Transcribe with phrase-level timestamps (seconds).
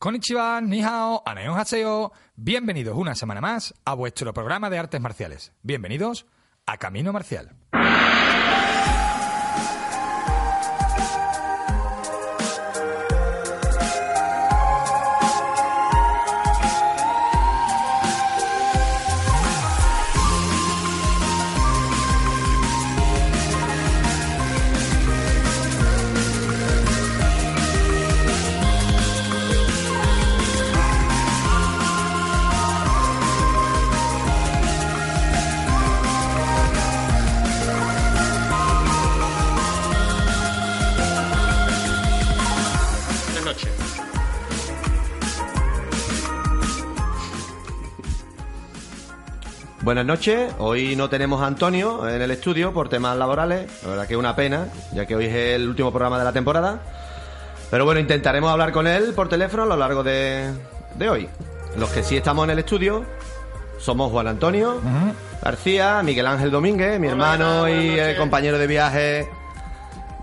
[0.00, 2.12] Konnichiwa, ni hao, haseo.
[2.34, 5.52] Bienvenidos una semana más a vuestro programa de artes marciales.
[5.62, 6.24] Bienvenidos
[6.64, 7.54] a Camino Marcial.
[49.90, 54.06] Buenas noches, hoy no tenemos a Antonio en el estudio por temas laborales, la verdad
[54.06, 56.78] que es una pena, ya que hoy es el último programa de la temporada.
[57.72, 60.52] Pero bueno, intentaremos hablar con él por teléfono a lo largo de,
[61.10, 61.28] hoy.
[61.76, 63.04] Los que sí estamos en el estudio
[63.80, 64.80] somos Juan Antonio
[65.42, 69.28] García, Miguel Ángel Domínguez, mi hermano y compañero de viaje.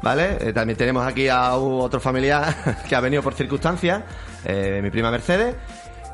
[0.02, 0.38] ¿Vale?
[0.40, 2.56] Eh, también tenemos aquí a otro familiar
[2.88, 4.02] que ha venido por circunstancias,
[4.46, 5.56] eh, mi prima Mercedes.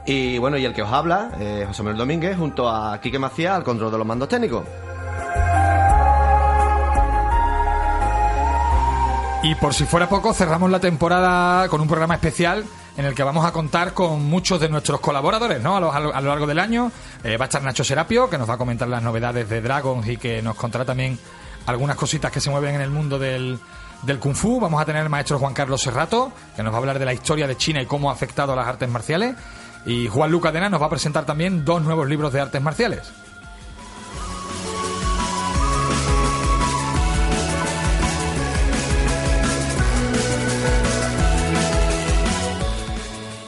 [0.05, 3.55] Y bueno, y el que os habla, eh, José Manuel Domínguez, junto a Quique Macías,
[3.55, 4.65] al control de los mandos técnicos.
[9.43, 12.63] Y por si fuera poco, cerramos la temporada con un programa especial
[12.95, 15.75] en el que vamos a contar con muchos de nuestros colaboradores ¿no?
[15.75, 16.91] a, lo, largo del año.
[17.23, 20.07] Eh, va a estar Nacho Serapio, que nos va a comentar las novedades de Dragons
[20.07, 21.19] y que nos contará también
[21.65, 23.59] algunas cositas que se mueven en el mundo del,
[24.03, 24.59] del Kung Fu.
[24.59, 27.13] Vamos a tener el maestro Juan Carlos Serrato, que nos va a hablar de la
[27.13, 29.35] historia de China y cómo ha afectado a las artes marciales.
[29.86, 33.12] Y Juan Luca Dena nos va a presentar también dos nuevos libros de artes marciales.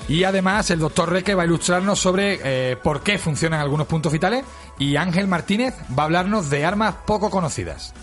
[0.08, 4.14] Y además el doctor Reque va a ilustrarnos sobre eh, por qué funcionan algunos puntos
[4.14, 4.46] vitales
[4.78, 7.94] y Ángel Martínez va a hablarnos de armas poco conocidas.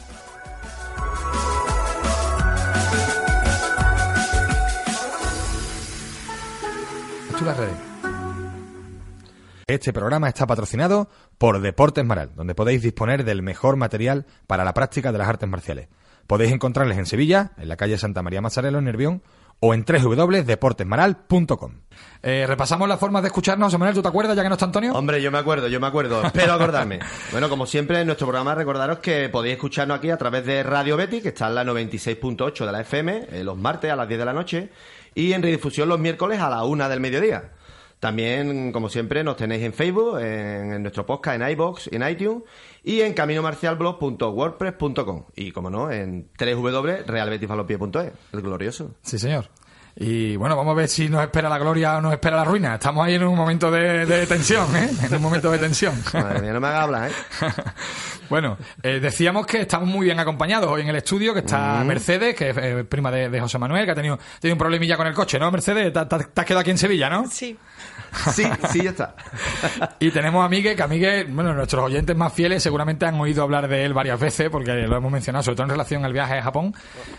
[7.44, 7.91] las redes.
[9.72, 14.74] Este programa está patrocinado por Deportes Maral, donde podéis disponer del mejor material para la
[14.74, 15.88] práctica de las artes marciales.
[16.26, 19.22] Podéis encontrarles en Sevilla, en la calle Santa María Mazzarello, en Nervión,
[19.60, 21.72] o en www.deportesmaral.com.
[22.22, 23.72] Eh, repasamos las formas de escucharnos.
[23.72, 24.92] Manuel, ¿tú te acuerdas ya que no está Antonio?
[24.92, 26.22] Hombre, yo me acuerdo, yo me acuerdo.
[26.22, 27.00] Espero acordarme.
[27.32, 30.98] bueno, como siempre, en nuestro programa recordaros que podéis escucharnos aquí a través de Radio
[30.98, 34.18] Betty, que está en la 96.8 de la FM, eh, los martes a las 10
[34.18, 34.68] de la noche,
[35.14, 37.52] y en redifusión los miércoles a la 1 del mediodía.
[38.02, 42.42] También, como siempre, nos tenéis en Facebook, en, nuestro podcast, en iBox, en iTunes
[42.82, 45.26] y en caminomarcialblog.wordpress.com.
[45.36, 48.96] Y, como no, en www.realbetifalopie.es, el glorioso.
[49.02, 49.46] Sí, señor.
[49.96, 52.74] Y bueno, vamos a ver si nos espera la gloria o nos espera la ruina.
[52.74, 54.90] Estamos ahí en un momento de, tensión, ¿eh?
[55.02, 56.02] En un momento de tensión.
[56.14, 57.14] Madre mía, no me haga hablar, ¿eh?
[58.30, 62.34] bueno, eh, decíamos que estamos muy bien acompañados hoy en el estudio, que está Mercedes,
[62.34, 65.14] que es eh, prima de, José Manuel, que ha tenido, tenido un problemilla con el
[65.14, 65.92] coche, ¿no, Mercedes?
[65.92, 67.28] Te, te has quedado aquí en Sevilla, ¿no?
[67.28, 67.58] Sí.
[68.30, 69.14] Sí, sí, ya está.
[69.98, 73.42] y tenemos a Miguel, que a Miguel, bueno, nuestros oyentes más fieles seguramente han oído
[73.42, 76.38] hablar de él varias veces, porque lo hemos mencionado, sobre todo en relación al viaje
[76.38, 76.74] a Japón.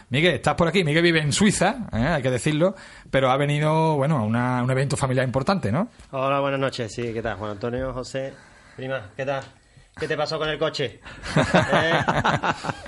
[0.09, 0.84] Miguel, estás por aquí.
[0.84, 1.97] Miguel vive en Suiza, ¿eh?
[1.97, 2.62] hay que decirlo,
[3.09, 5.88] pero ha venido, bueno, a un evento familiar importante, ¿no?
[6.12, 6.91] Hola, buenas noches.
[6.94, 7.38] Sí, ¿qué tal?
[7.38, 8.34] Juan Antonio, José,
[8.75, 9.44] prima, ¿qué tal?
[9.99, 10.99] ¿Qué te pasó con el coche?
[11.73, 11.93] ¿Eh?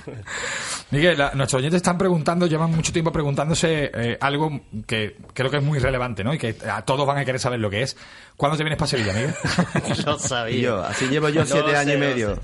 [0.90, 5.62] Miguel, nuestros oyentes están preguntando, llevan mucho tiempo preguntándose eh, algo que creo que es
[5.62, 6.34] muy relevante, ¿no?
[6.34, 7.96] Y que a todos van a querer saber lo que es.
[8.36, 9.34] ¿Cuándo te vienes para Sevilla, Miguel?
[10.04, 10.60] Lo sabía.
[10.60, 12.38] Yo, así llevo yo siete años y medio.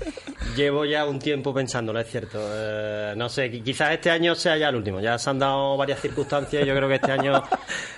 [0.55, 2.39] Llevo ya un tiempo pensándolo, es cierto.
[2.41, 4.99] Eh, no sé, quizás este año sea ya el último.
[5.01, 7.43] Ya se han dado varias circunstancias yo creo que este año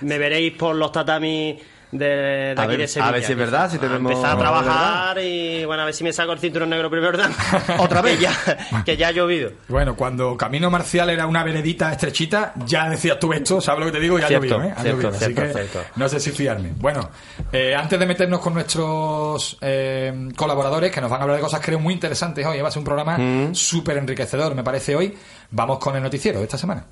[0.00, 1.56] me veréis por los tatamis
[1.98, 3.08] de, aquí de Sevilla.
[3.08, 4.12] A ver si es verdad, si tenemos...
[4.12, 7.18] Empezar a trabajar y bueno, a ver si me saco el cinturón negro primero.
[7.78, 8.16] Otra vez.
[8.16, 9.50] Que ya, que ya ha llovido.
[9.68, 13.92] Bueno, cuando Camino Marcial era una veredita estrechita, ya decías tú esto, ¿sabes lo que
[13.92, 14.18] te digo?
[14.18, 14.72] Ya ha llovido, ¿eh?
[14.74, 16.72] Ha llovido, así que no sé si fiarme.
[16.78, 17.10] Bueno,
[17.52, 21.60] eh, antes de meternos con nuestros eh, colaboradores, que nos van a hablar de cosas
[21.60, 23.54] creo muy interesantes hoy, va a ser un programa mm.
[23.54, 25.14] súper enriquecedor, me parece hoy,
[25.50, 26.86] vamos con el noticiero de esta semana.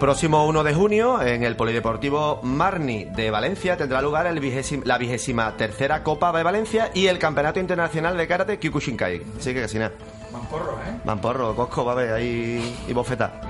[0.00, 4.98] Próximo 1 de junio, en el Polideportivo Marni de Valencia, tendrá lugar el vigésima, la
[4.98, 9.22] vigésima tercera Copa de Valencia y el Campeonato Internacional de Karate Kyokushinkai.
[9.38, 9.92] Así que casi nada.
[10.32, 11.00] Mamporro, ¿eh?
[11.04, 13.42] Mamporro, Cosco va a ver ahí y bofeta.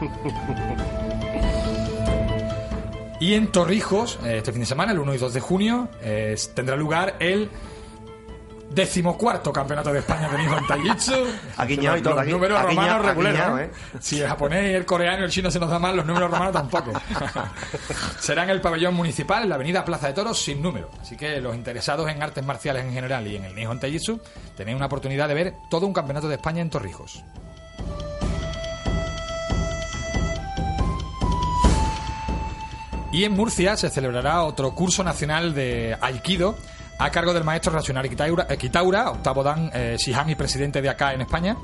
[3.20, 6.34] Y en Torrijos, eh, este fin de semana, el 1 y 2 de junio, eh,
[6.54, 7.50] tendrá lugar el
[8.70, 11.12] decimocuarto campeonato de España de Nihon Taijitsu.
[11.56, 13.38] Ha guiñado y todo, Los gui- números ha romanos ha reguleros.
[13.40, 13.64] guiñado, ¿eh?
[13.64, 13.70] ¿eh?
[14.00, 16.52] Si el japonés, el coreano y el chino se nos da mal, los números romanos
[16.52, 16.92] tampoco.
[18.20, 20.90] Será en el pabellón municipal, en la avenida Plaza de Toros, sin número.
[21.00, 24.20] Así que los interesados en artes marciales en general y en el Nihon Taijitsu
[24.56, 27.22] tenéis una oportunidad de ver todo un campeonato de España en Torrijos.
[33.12, 36.56] Y en Murcia se celebrará otro curso nacional de Aikido
[37.00, 40.90] a cargo del maestro Racional Kitaura, eh, Kitaura, octavo dan eh, Shihan y presidente de
[40.90, 41.56] acá en España,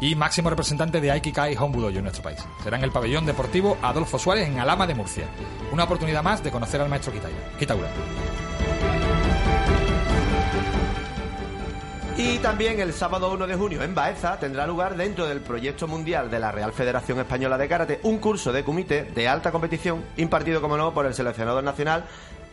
[0.00, 2.38] y máximo representante de Aikikai Hombudoyo en nuestro país.
[2.62, 5.26] Será en el pabellón deportivo Adolfo Suárez en Alama de Murcia.
[5.72, 7.12] Una oportunidad más de conocer al maestro.
[7.58, 7.88] Kitaura.
[12.16, 16.30] Y también el sábado 1 de junio en Baeza tendrá lugar dentro del proyecto mundial
[16.30, 20.60] de la Real Federación Española de Karate un curso de comité de alta competición impartido,
[20.60, 22.06] como no, por el seleccionador nacional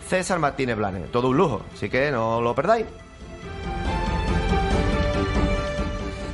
[0.07, 1.11] César Martínez Blanes.
[1.11, 2.85] Todo un lujo, así que no lo perdáis.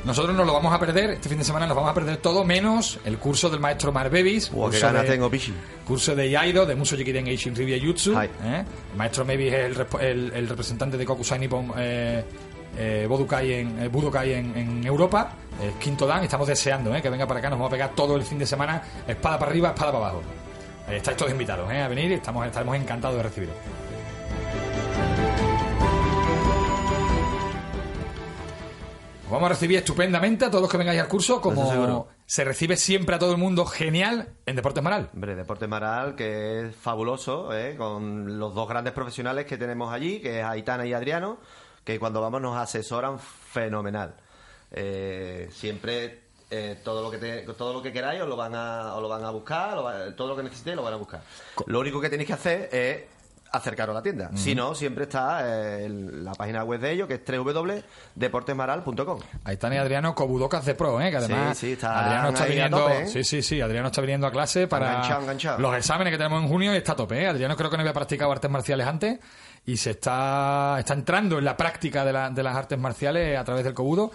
[0.04, 2.44] Nosotros nos lo vamos a perder, este fin de semana nos vamos a perder todo,
[2.44, 4.48] menos el curso del maestro Marbevis.
[4.48, 5.54] Qué curso de- tengo, Pichi.
[5.86, 8.12] Curso de Iaido, de Muso Jikiden Eishin Ribia Jutsu.
[8.20, 8.64] ¿eh?
[8.92, 12.24] El maestro Mevis es el, el- el representante de Kokusai Nippon eh,
[12.76, 15.34] eh, Budokai en, eh, Budokai en, en Europa.
[15.60, 17.48] eh, quinto Dan, estamos deseando eh, que venga para acá.
[17.50, 20.22] Nos vamos a pegar todo el fin de semana, espada para arriba, espada para abajo.
[20.88, 23.56] Estáis todos invitados eh, a venir y estamos, estaremos encantados de recibiros.
[29.24, 32.76] Os vamos a recibir estupendamente a todos los que vengáis al curso, como se recibe
[32.76, 35.10] siempre a todo el mundo genial en Deportes Maral.
[35.14, 37.76] Hombre, Deporte Maral, que es fabuloso, ¿eh?
[37.76, 41.38] con los dos grandes profesionales que tenemos allí, que es Aitana y Adriano,
[41.84, 44.16] que cuando vamos nos asesoran fenomenal.
[44.70, 46.21] Eh, siempre
[46.52, 49.08] eh, todo lo que te- todo lo que queráis os lo van a, os lo
[49.08, 51.22] van a buscar, lo va- todo lo que necesitéis lo van a buscar.
[51.66, 53.04] Lo único que tenéis que hacer es
[53.54, 54.30] acercaros a la tienda.
[54.34, 57.20] Si no, siempre está eh, en la página web de ellos, que es
[58.16, 59.20] www.deportesmaral.com.
[59.44, 61.10] Ahí están y Adriano Cobudocas de Pro, ¿eh?
[61.10, 63.06] que además Sí, sí, está Adriano está viniendo, tope, ¿eh?
[63.08, 65.58] sí, sí, sí, Adriano está viniendo a clase para Enganchado, enganchado.
[65.58, 67.26] los exámenes que tenemos en junio y está a tope, ¿eh?
[67.28, 69.18] Adriano creo que no había practicado artes marciales antes
[69.66, 73.44] y se está, está entrando en la práctica de, la- de las artes marciales a
[73.44, 74.10] través del Cobudo,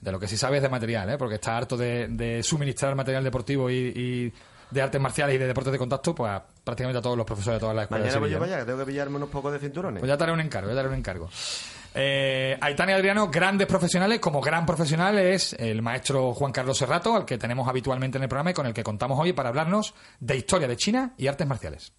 [0.00, 1.18] de lo que sí sabe es de material, ¿eh?
[1.18, 4.32] porque está harto de, de suministrar material deportivo y, y
[4.70, 7.56] de artes marciales y de deportes de contacto, pues a prácticamente a todos los profesores
[7.56, 8.06] de todas las escuelas.
[8.06, 10.00] Mañana voy yo para allá, que tengo que pillarme unos pocos de cinturones.
[10.00, 11.28] pues ya te haré un encargo, ya te haré un encargo.
[11.92, 14.20] Eh, y Adriano, grandes profesionales.
[14.20, 18.28] Como gran profesional es el maestro Juan Carlos Serrato, al que tenemos habitualmente en el
[18.28, 21.46] programa y con el que contamos hoy para hablarnos de historia de China y artes
[21.46, 21.92] marciales.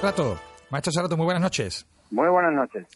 [0.00, 0.38] Serrato,
[0.70, 1.84] maestro Serrato, muy buenas noches.
[2.12, 2.86] Muy buenas noches.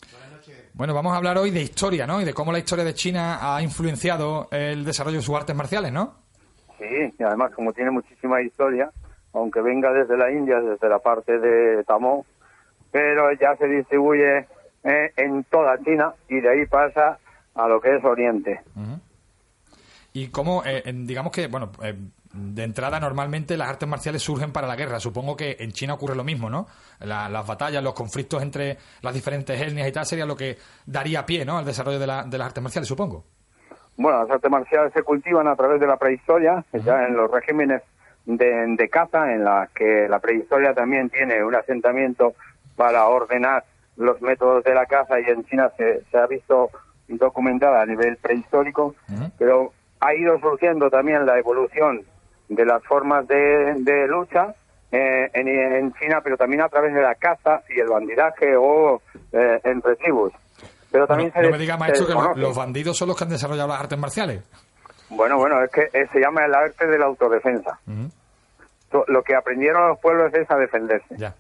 [0.73, 2.21] Bueno, vamos a hablar hoy de historia, ¿no?
[2.21, 5.93] Y de cómo la historia de China ha influenciado el desarrollo de sus artes marciales,
[5.93, 6.15] ¿no?
[6.79, 8.93] Sí, y además como tiene muchísima historia,
[9.33, 12.25] aunque venga desde la India, desde la parte de Tamó,
[12.93, 14.47] pero ya se distribuye
[14.85, 17.19] eh, en toda China y de ahí pasa
[17.57, 18.61] a lo que es Oriente.
[20.13, 21.97] Y cómo, eh, digamos que, bueno, eh,
[22.33, 24.99] de entrada normalmente las artes marciales surgen para la guerra.
[25.01, 26.67] Supongo que en China ocurre lo mismo, ¿no?
[27.01, 31.27] La- las batallas, los conflictos entre las diferentes etnias y tal sería lo que daría
[31.27, 31.59] pie, ¿no?
[31.59, 33.25] Al desarrollo de, la- de las artes marciales, supongo.
[33.97, 37.83] Bueno, las artes marciales se cultivan a través de la prehistoria, ya en los regímenes
[38.25, 42.35] de, de caza, en la que la prehistoria también tiene un asentamiento
[42.77, 43.65] para ordenar
[43.97, 46.71] los métodos de la caza y en China se, se ha visto
[47.09, 48.95] documentada a nivel prehistórico,
[49.39, 52.03] pero ha ido surgiendo también la evolución
[52.49, 54.55] de las formas de, de lucha
[54.91, 59.01] eh, en, en China, pero también a través de la caza y el bandidaje o
[59.33, 60.33] eh, entre tribus.
[60.91, 63.69] Pero también se no me diga, maestro, que los bandidos son los que han desarrollado
[63.69, 64.43] las artes marciales.
[65.09, 67.79] Bueno, bueno, es que eh, se llama el arte de la autodefensa.
[68.91, 71.17] To- Lo que aprendieron los pueblos es a defenderse.
[71.17, 71.35] Ya.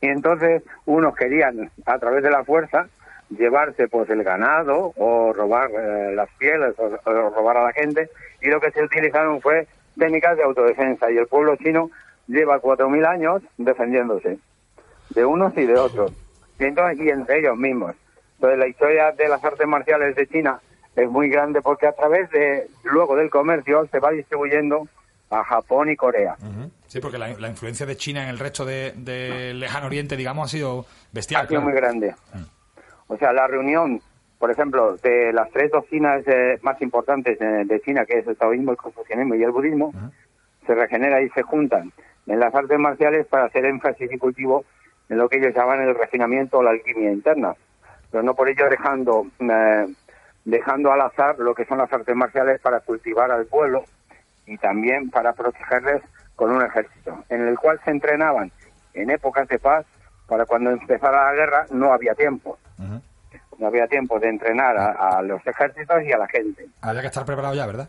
[0.00, 2.86] Y entonces unos querían, a través de la fuerza,
[3.30, 8.10] llevarse pues el ganado o robar eh, las pieles o, o robar a la gente.
[8.42, 9.66] Y lo que se utilizaron fue
[9.98, 11.10] técnicas de autodefensa.
[11.10, 11.90] Y el pueblo chino
[12.26, 14.38] lleva 4.000 años defendiéndose.
[15.10, 16.12] de unos y de otros,
[16.58, 17.94] y, entonces, y entre ellos mismos.
[18.34, 20.60] Entonces la historia de las artes marciales de China
[20.96, 24.88] es muy grande porque a través de luego del comercio se va distribuyendo
[25.30, 26.36] a Japón y Corea.
[26.86, 30.50] Sí, porque la, influencia de China en el resto del de lejano oriente, digamos, ha
[30.50, 31.44] sido bestial.
[31.44, 32.14] Ha sido muy grande.
[32.34, 32.42] Mm.
[33.08, 34.00] O sea, la reunión,
[34.46, 38.70] por ejemplo, de las tres doctrinas eh, más importantes de, China, que es el taoísmo,
[38.70, 39.92] el confucianismo y el budismo,
[40.64, 41.90] se regenera y se juntan
[42.28, 44.64] en las artes marciales para hacer énfasis y cultivo
[45.08, 47.56] en lo que ellos llaman el refinamiento o la alquimia interna.
[48.12, 49.86] Pero no por ello dejando, eh,
[50.44, 53.82] dejando al azar lo que son las artes marciales para cultivar al pueblo
[54.46, 56.02] y también para protegerles
[56.36, 58.52] con un ejército, en el cual se entrenaban
[58.94, 59.84] en épocas de paz
[60.28, 62.58] para cuando empezara la guerra no había tiempo.
[63.58, 66.66] No había tiempo de entrenar a, los ejércitos y a la gente.
[66.82, 67.88] Había que estar preparado ya, ¿verdad?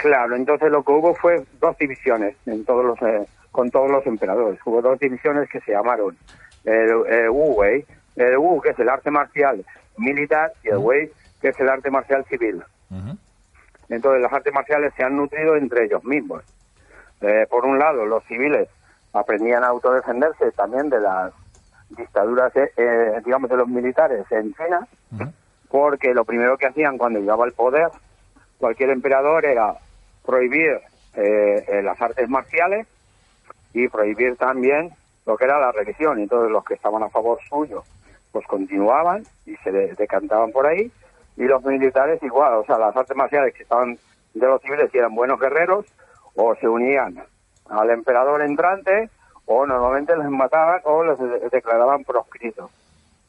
[0.00, 4.06] Claro, entonces lo que hubo fue dos divisiones en todos los, eh, con todos los
[4.06, 4.60] emperadores.
[4.64, 6.16] Hubo dos divisiones que se llamaron
[6.64, 7.84] el, el Wu Wei,
[8.16, 9.64] el Wu que es el arte marcial
[9.96, 11.10] militar y el Wei
[11.40, 12.62] que es el arte marcial civil.
[13.88, 16.42] Entonces las artes marciales se han nutrido entre ellos mismos.
[17.20, 18.68] Eh, por un lado, los civiles
[19.12, 21.32] aprendían a autodefenderse también de las
[21.90, 24.86] dictaduras, eh, eh, digamos, de los militares en China,
[25.68, 27.88] porque lo primero que hacían cuando llegaba al poder
[28.58, 29.74] cualquier emperador era
[30.24, 30.80] prohibir
[31.14, 32.86] las artes marciales
[33.72, 34.90] y prohibir también
[35.26, 36.18] lo que era la religión.
[36.18, 37.82] Entonces los que estaban a favor suyo,
[38.30, 40.90] pues continuaban y se decantaban por ahí
[41.38, 43.96] y los militares igual, o sea, las artes marciales que estaban
[44.34, 45.86] de los civiles y eran buenos guerreros,
[46.34, 47.22] o se unían
[47.70, 49.08] al emperador entrante,
[49.48, 52.70] o normalmente les mataban o les declaraban proscritos.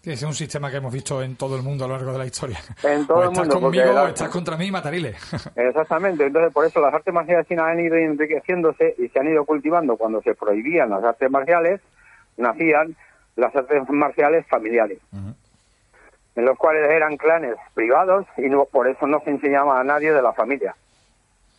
[0.03, 2.25] Es un sistema que hemos visto en todo el mundo a lo largo de la
[2.25, 2.59] historia.
[2.83, 3.61] En todo el estás mundo.
[3.61, 5.15] conmigo o estás contra mí, matarile.
[5.55, 6.25] Exactamente.
[6.25, 9.97] Entonces, por eso las artes marciales chinas han ido enriqueciéndose y se han ido cultivando.
[9.97, 11.81] Cuando se prohibían las artes marciales,
[12.38, 12.95] nacían
[13.35, 14.99] las artes marciales familiares
[16.39, 20.13] en los cuales eran clanes privados y no, por eso no se enseñaba a nadie
[20.13, 20.73] de la familia.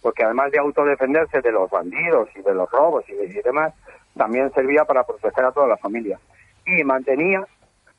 [0.00, 3.74] Porque además de autodefenderse de los bandidos y de los robos y, demás,
[4.16, 6.18] también servía para proteger a toda la familia.
[6.66, 7.46] Y mantenía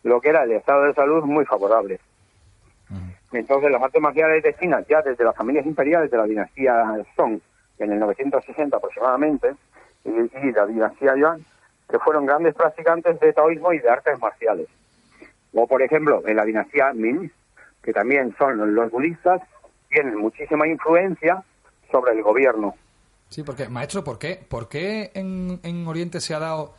[0.03, 1.99] lo que era el estado de salud muy favorable.
[3.31, 6.83] Entonces las artes marciales de China, ya desde las familias imperiales de la dinastía
[7.15, 7.39] Song,
[7.79, 9.53] en el 960 aproximadamente,
[10.03, 11.45] y, y la dinastía Yuan,
[11.89, 14.67] que fueron grandes practicantes de taoísmo y de artes marciales.
[15.53, 17.29] O, por ejemplo, en la dinastía Ming,
[17.83, 19.41] que también son los budistas,
[19.89, 21.43] tienen muchísima influencia
[21.91, 22.75] sobre el gobierno.
[23.31, 26.75] Sí, porque, maestro, ¿por qué, por qué en, en Oriente se ha dado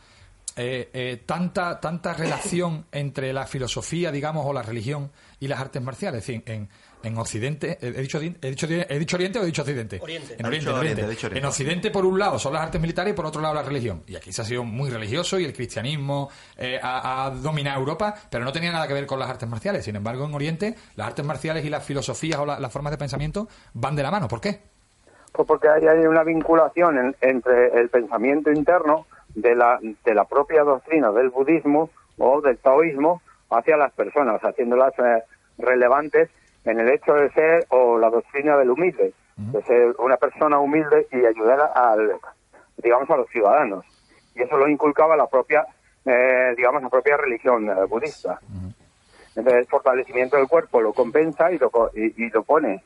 [0.55, 5.81] eh, eh, tanta, tanta relación entre la filosofía, digamos, o la religión y las artes
[5.81, 6.19] marciales?
[6.19, 6.69] Es decir, en,
[7.01, 9.99] en Occidente, ¿he dicho, he, dicho, ¿he dicho Oriente o he dicho Occidente?
[9.99, 10.35] Oriente.
[10.37, 13.55] En Oriente, En Occidente, por un lado, son las artes militares y por otro lado
[13.55, 14.03] la religión.
[14.05, 18.45] Y aquí se ha sido muy religioso y el cristianismo eh, ha, dominado Europa, pero
[18.45, 19.83] no tenía nada que ver con las artes marciales.
[19.83, 23.49] Sin embargo, en Oriente, las artes marciales y las filosofías o las formas de pensamiento
[23.73, 24.27] van de la mano.
[24.27, 24.72] ¿Por qué?
[25.33, 30.63] Pues porque hay, hay una vinculación entre el pensamiento interno de la, de la propia
[30.63, 35.23] doctrina del budismo o del taoísmo hacia las personas, haciéndolas eh,
[35.57, 36.29] relevantes
[36.65, 41.07] en el hecho de ser o la doctrina del humilde, de ser una persona humilde
[41.11, 42.13] y ayudar al,
[42.77, 43.85] digamos, a los ciudadanos.
[44.35, 45.65] Y eso lo inculcaba la propia,
[46.05, 48.39] eh, digamos, la propia religión eh, budista.
[49.35, 52.83] Entonces, el fortalecimiento del cuerpo lo compensa y lo, y, lo pone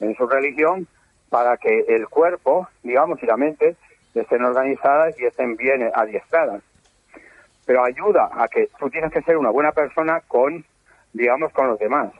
[0.00, 0.86] en su religión
[1.28, 3.76] para que el cuerpo, digamos, y la mente
[4.14, 6.62] estén organizadas y estén bien adiestradas.
[7.64, 10.64] Pero ayuda a que tú tienes que ser una buena persona con,
[11.12, 12.12] digamos, con los demás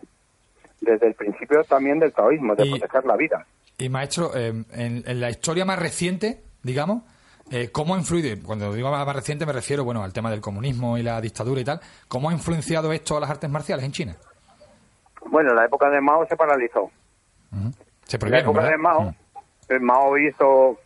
[0.81, 3.47] desde el principio también del taoísmo, de proteger la vida.
[3.79, 7.03] Y maestro, eh, en, la historia más reciente, digamos,
[7.51, 8.35] eh, ¿cómo ha influido?
[8.45, 11.65] Cuando digo más reciente me refiero, bueno, al tema del comunismo y la dictadura y
[11.65, 11.81] tal.
[12.09, 14.17] ¿Cómo ha influenciado esto a las artes marciales en China?
[15.27, 16.91] Bueno, en la época de Mao se paralizó.
[18.07, 19.15] Se en la época de Mao,
[19.69, 20.79] el Mao hizo,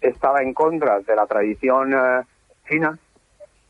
[0.00, 2.22] estaba en contra de la tradición eh,
[2.68, 2.98] china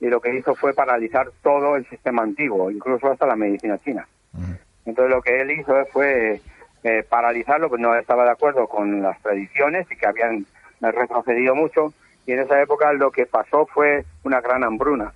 [0.01, 4.07] y lo que hizo fue paralizar todo el sistema antiguo, incluso hasta la medicina china.
[4.85, 6.41] Entonces lo que él hizo fue
[6.85, 10.47] eh, paralizarlo, pues no estaba de acuerdo con las tradiciones y que habían
[10.81, 11.93] retrocedido mucho.
[12.27, 15.13] Y en esa época lo que pasó fue una gran hambruna,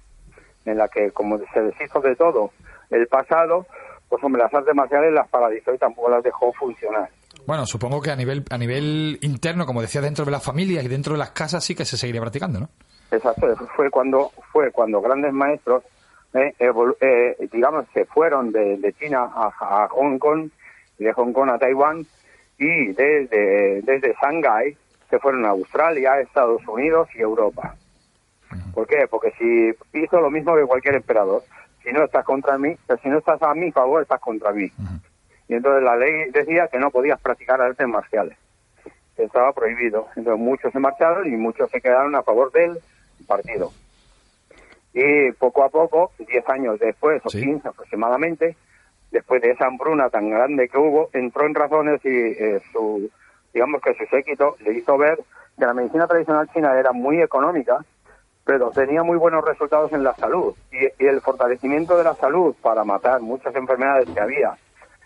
[0.64, 2.50] en la que como se deshizo de todo
[2.90, 3.66] el pasado,
[4.08, 7.08] pues hombre, las artes marciales las paralizó y tampoco las dejó funcionar.
[7.46, 10.88] Bueno, supongo que a nivel a nivel interno, como decía, dentro de las familias y
[10.88, 12.68] dentro de las casas sí que se seguiría practicando, ¿no?
[13.10, 13.46] Exacto,
[13.76, 15.82] fue cuando fue cuando grandes maestros
[16.34, 20.48] eh, eh, digamos, se fueron de, China a, Hong Kong
[20.98, 22.06] de Hong Kong a Taiwán
[22.58, 24.76] y desde, desde Shanghái
[25.10, 27.74] se fueron a Australia, Estados Unidos y Europa.
[28.72, 29.06] ¿Por qué?
[29.10, 31.42] Porque si hizo lo mismo que cualquier emperador.
[31.82, 34.70] Si no estás contra mí, si no estás a mi favor, estás contra mí.
[35.52, 38.38] Y entonces la ley decía que no podías practicar artes marciales.
[39.18, 40.08] Estaba prohibido.
[40.16, 42.78] Entonces muchos se marcharon y muchos se quedaron a favor del
[43.26, 43.70] partido.
[44.94, 47.42] Y poco a poco, 10 años después, o Sí.
[47.42, 48.56] 15 aproximadamente,
[49.10, 53.10] después de esa hambruna tan grande que hubo, entró en razones y eh, su,
[53.52, 55.18] digamos que su séquito le hizo ver
[55.58, 57.84] que la medicina tradicional china era muy económica,
[58.46, 60.54] pero tenía muy buenos resultados en la salud.
[60.72, 64.56] Y, y el fortalecimiento de la salud para matar muchas enfermedades que había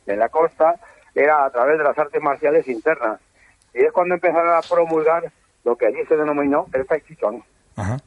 [0.06, 0.74] en la costa
[1.14, 3.20] era a través de las artes marciales internas.
[3.74, 5.30] Y es cuando empezaron a promulgar
[5.64, 7.42] lo que allí se denominó el Tai Chi Chuan.
[7.76, 7.98] Ajá.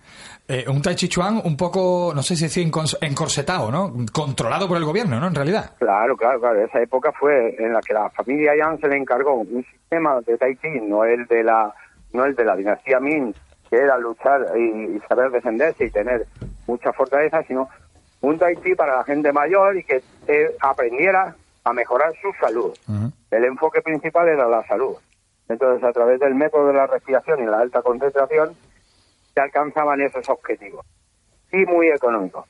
[0.47, 3.93] Eh, un Tai Chi Chuan un poco, no sé si decir encorsetado, ¿no?
[4.11, 5.27] Controlado por el gobierno, ¿no?
[5.27, 5.75] En realidad.
[5.77, 6.63] Claro, claro, claro.
[6.63, 10.37] Esa época fue en la que la familia Yang se le encargó un sistema de
[10.37, 11.71] Tai Chi, no el de la,
[12.13, 13.33] no el de la dinastía Ming,
[13.69, 16.25] que era luchar y, y saber defenderse y tener
[16.65, 17.69] mucha fortaleza, sino
[18.21, 21.35] un Tai Chi para la gente mayor y que eh, aprendiera
[21.69, 22.73] a mejorar su salud.
[23.31, 24.95] El enfoque principal era la salud.
[25.47, 28.55] Entonces, a través del método de la respiración y la alta concentración,
[29.33, 30.85] se alcanzaban esos objetivos.
[31.51, 32.45] Y muy económicos.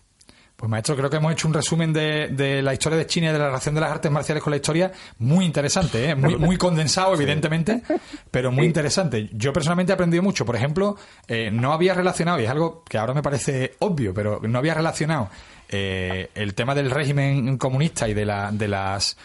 [0.59, 3.31] Pues maestro, creo que hemos hecho un resumen de, de la historia de China y
[3.31, 6.15] de la relación de las artes marciales con la historia muy interesante, ¿eh?
[6.15, 7.81] muy, muy condensado, evidentemente,
[8.29, 9.29] pero muy interesante.
[9.31, 10.45] Yo personalmente he aprendido mucho.
[10.45, 10.97] Por ejemplo,
[11.29, 14.73] eh, no había relacionado, y es algo que ahora me parece obvio, pero no había
[14.73, 15.29] relacionado
[15.69, 19.15] eh, el tema del régimen comunista y de, la, de las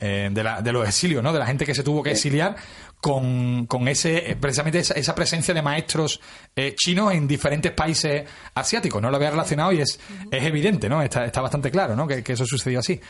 [0.00, 1.32] eh, de, la- de los exilios, ¿no?
[1.32, 2.56] De la gente que se tuvo que exiliar
[3.02, 6.20] con, con ese, precisamente esa, esa presencia de maestros
[6.56, 9.00] eh, chinos en diferentes países asiáticos.
[9.02, 11.02] No lo había relacionado y es, es evidente, ¿no?
[11.02, 12.06] Está, está bastante claro, ¿no?
[12.06, 13.00] Que, que eso sucedió así.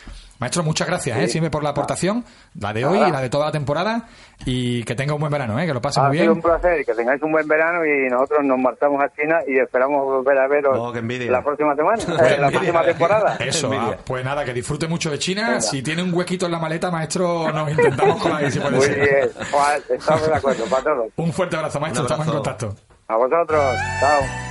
[0.40, 1.28] Maestro, muchas gracias, ¿eh?
[1.28, 2.24] Siempre por la aportación,
[2.58, 4.08] la de hoy y la de toda la temporada,
[4.46, 5.66] y que tenga un buen verano, ¿eh?
[5.66, 6.36] Que lo pase Ha muy sido bien.
[6.38, 9.58] un placer y que tengáis un buen verano y nosotros nos marchamos a China y
[9.58, 11.30] esperamos volver a veros Oh, qué envidia.
[11.30, 13.36] la próxima semana, eh, la próxima temporada.
[13.38, 15.46] Eso, ah, pues nada, que disfrute mucho de China.
[15.48, 15.60] Venga.
[15.60, 18.86] Si tiene un huequito en la maleta, maestro, nos intentamos colar ahí, si puede Muy
[18.86, 18.98] ser.
[18.98, 21.06] bien, Juan, estamos de acuerdo, para todos.
[21.16, 22.02] Un fuerte abrazo, maestro.
[22.02, 22.74] Un Estamos en contacto.
[23.08, 24.49] A vosotros, chao.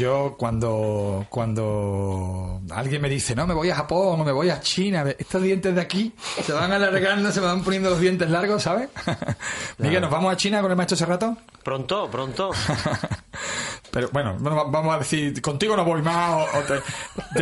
[0.00, 4.60] Yo cuando, cuando alguien me dice, no, me voy a Japón o me voy a
[4.60, 6.12] China, estos dientes de aquí
[6.44, 8.88] se van alargando, se me van poniendo los dientes largos, ¿sabes?
[9.78, 11.36] Miguel, ¿nos vamos a China con el maestro Serrato?
[11.62, 12.50] Pronto, pronto.
[13.92, 16.80] Pero bueno, bueno, va- vamos a decir, contigo no voy más o, o te,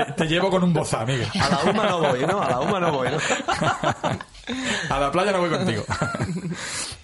[0.05, 1.29] te- te llevo con un bozá, Miguel.
[1.41, 2.43] A la UMA no voy, ¿no?
[2.43, 3.19] A la UMA no voy, ¿no?
[4.89, 5.85] A la playa no voy contigo.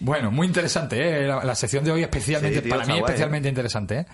[0.00, 1.26] Bueno, muy interesante, ¿eh?
[1.28, 3.98] la, la sección de hoy especialmente, Sí, tío, para mí guay, especialmente interesante.
[3.98, 4.06] ¿eh?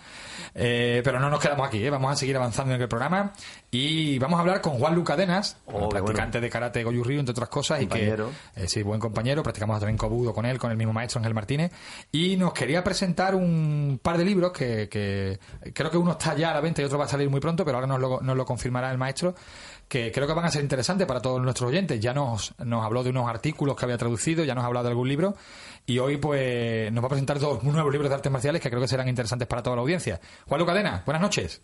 [0.55, 1.91] Eh, pero no nos quedamos aquí, ¿eh?
[1.91, 3.33] vamos a seguir avanzando en el programa
[3.71, 7.49] y vamos a hablar con Juan Lucadenas, Oh, practicante de karate Goju Ryu, entre otras
[7.49, 8.31] cosas, Compañero.
[8.55, 11.19] y que, eh, sí, buen compañero, practicamos también Kobudo con él, con el mismo maestro
[11.21, 11.71] Ángel Martínez,
[12.11, 15.39] y nos quería presentar un par de libros que, que
[15.73, 17.65] creo que uno está ya a la venta y otro va a salir muy pronto,
[17.65, 19.35] pero ahora nos lo, nos lo confirmará el maestro,
[19.91, 21.99] que creo que van a ser interesantes para todos nuestros oyentes.
[21.99, 24.91] Ya nos, nos habló de unos artículos que había traducido, ya nos ha hablado de
[24.91, 25.35] algún libro,
[25.85, 28.81] y hoy pues nos va a presentar dos nuevos libros de artes marciales que creo
[28.81, 30.21] que serán interesantes para toda la audiencia.
[30.47, 31.61] Juan Lucadena, buenas noches.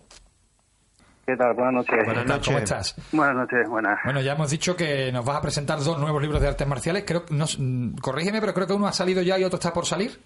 [1.25, 1.55] ¿Qué tal?
[1.55, 2.05] Buenas noches.
[2.05, 2.41] Buenas ¿Qué tal?
[2.45, 2.63] ¿Cómo noches.
[2.63, 3.13] estás?
[3.13, 3.99] Buenas noches, buenas.
[4.05, 7.05] Bueno, ya hemos dicho que nos vas a presentar dos nuevos libros de artes marciales.
[7.07, 9.87] Creo, no, mm, corrígeme, pero creo que uno ha salido ya y otro está por
[9.87, 10.21] salir.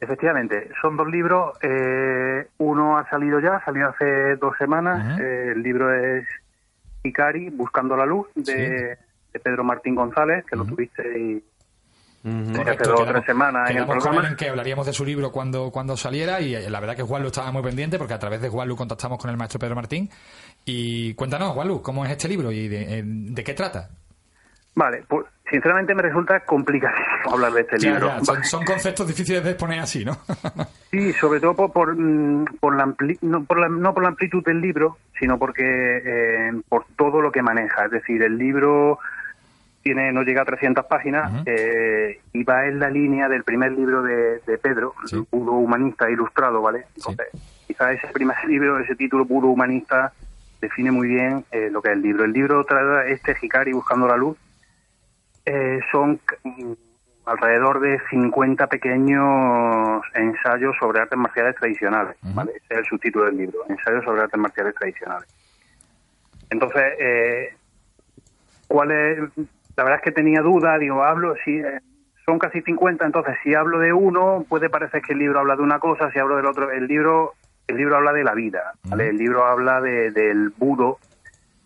[0.00, 1.56] Efectivamente, son dos libros.
[1.62, 5.20] eh, uno ha salido ya, salió hace dos semanas.
[5.20, 6.24] Eh, el libro es
[7.02, 8.98] Ikari, Buscando la Luz, de,
[9.32, 11.44] de Pedro Martín González, que lo tuviste y
[12.24, 14.36] hace dos o tres semanas en el programa.
[14.36, 17.52] que hablaríamos de su libro cuando, cuando saliera y eh, la verdad que Juanlu estaba
[17.52, 20.10] muy pendiente porque a través de Juanlu contactamos con el maestro Pedro Martín.
[20.64, 23.88] Y cuéntanos, Juanlu, ¿cómo es este libro y de, eh, de qué trata?
[24.74, 28.08] Vale, pues sinceramente me resulta complicadísimo hablar de este Ya, libro.
[28.08, 30.16] ya, son, son conceptos difíciles de exponer así, ¿no?
[30.90, 34.08] Sí, sobre todo por, por, mm, por la ampli- no, por la, no por la
[34.08, 37.84] amplitud del libro, sino porque eh, por todo lo que maneja.
[37.84, 38.98] Es decir, el libro
[39.82, 44.02] tiene no llega a 300 páginas eh, y va en la línea del primer libro
[44.02, 45.22] de, de Pedro, Sí.
[45.30, 46.84] Puro Humanista Ilustrado, ¿vale?
[46.96, 47.26] Entonces,
[47.66, 50.12] quizá ese primer libro, ese título Puro Humanista,
[50.60, 52.24] define muy bien eh, lo que es el libro.
[52.24, 54.36] El libro trae este Hikari Buscando la Luz.
[55.50, 56.20] Eh, son
[57.24, 62.16] alrededor de 50 pequeños ensayos sobre artes marciales tradicionales.
[62.34, 62.52] ¿vale?
[62.56, 65.26] Ese es el subtítulo del libro, ensayos sobre artes marciales tradicionales.
[66.50, 67.54] Entonces, eh,
[68.66, 69.18] ¿cuál es
[69.78, 71.80] la verdad es que tenía duda, digo, hablo, si eh,
[72.26, 75.62] son casi 50, entonces si hablo de uno, puede parecer que el libro habla de
[75.62, 77.34] una cosa, si hablo del otro, el libro,
[77.68, 79.08] el libro habla de la vida, ¿vale?
[79.08, 80.98] El libro habla de, del budo.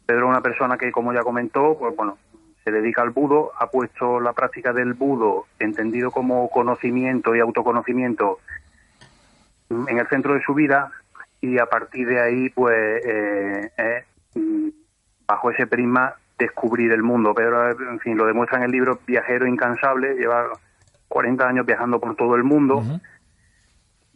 [0.07, 2.19] Pedro una persona que, como ya comentó, pues bueno,
[2.65, 8.39] se dedica al budo, ha puesto la práctica del budo, entendido como conocimiento y autoconocimiento,
[9.71, 10.91] en el centro de su vida
[11.41, 14.69] y a partir de ahí, pues, eh, eh, mm,
[15.27, 17.35] bajo ese prisma, descubrir el mundo.
[17.35, 20.47] Pedro, en fin, lo demuestra en el libro Viajero Incansable, lleva
[21.09, 22.83] 40 años viajando por todo el mundo.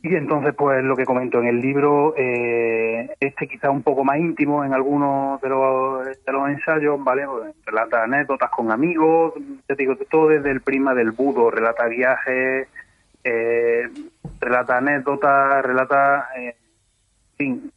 [0.09, 4.19] Y entonces, pues lo que comento en el libro, eh, este quizá un poco más
[4.19, 7.27] íntimo en algunos de los, de los ensayos, ¿vale?
[7.27, 9.35] Pues, relata anécdotas con amigos,
[9.67, 12.69] te digo, todo desde el prisma del budo, relata viajes,
[13.25, 13.89] eh,
[14.39, 16.55] relata anécdotas, relata, eh,
[17.33, 17.73] en fin,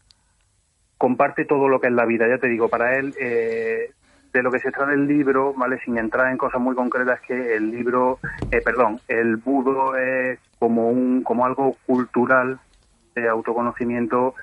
[0.99, 2.27] comparte todo lo que es la vida.
[2.27, 3.89] Ya te digo, para él, eh,
[4.33, 5.79] de lo que se trata el libro, ¿vale?
[5.83, 8.19] Sin entrar en cosas muy concretas, que el libro,
[8.51, 12.59] eh, perdón, el budo es como, un, como algo cultural
[13.15, 14.35] de autoconocimiento,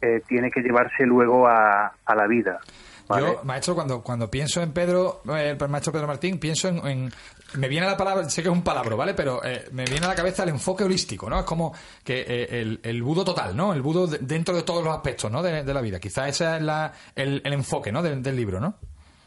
[0.00, 2.60] eh, tiene que llevarse luego a, a la vida.
[3.08, 3.26] ¿vale?
[3.26, 7.10] Yo, maestro, cuando, cuando pienso en Pedro, eh, el maestro Pedro Martín, pienso en,
[7.56, 9.14] Me viene la palabra, sé que es un palabra, ¿vale?
[9.14, 11.40] Pero eh, me viene a la cabeza el enfoque holístico, ¿no?
[11.40, 13.72] Es como que eh, el, el budo total, ¿no?
[13.74, 15.42] El budo de- dentro de todos los aspectos, ¿no?
[15.42, 15.98] De, la vida.
[16.00, 18.02] Quizás ese es la, el, enfoque, ¿no?
[18.02, 18.76] Del libro, ¿no?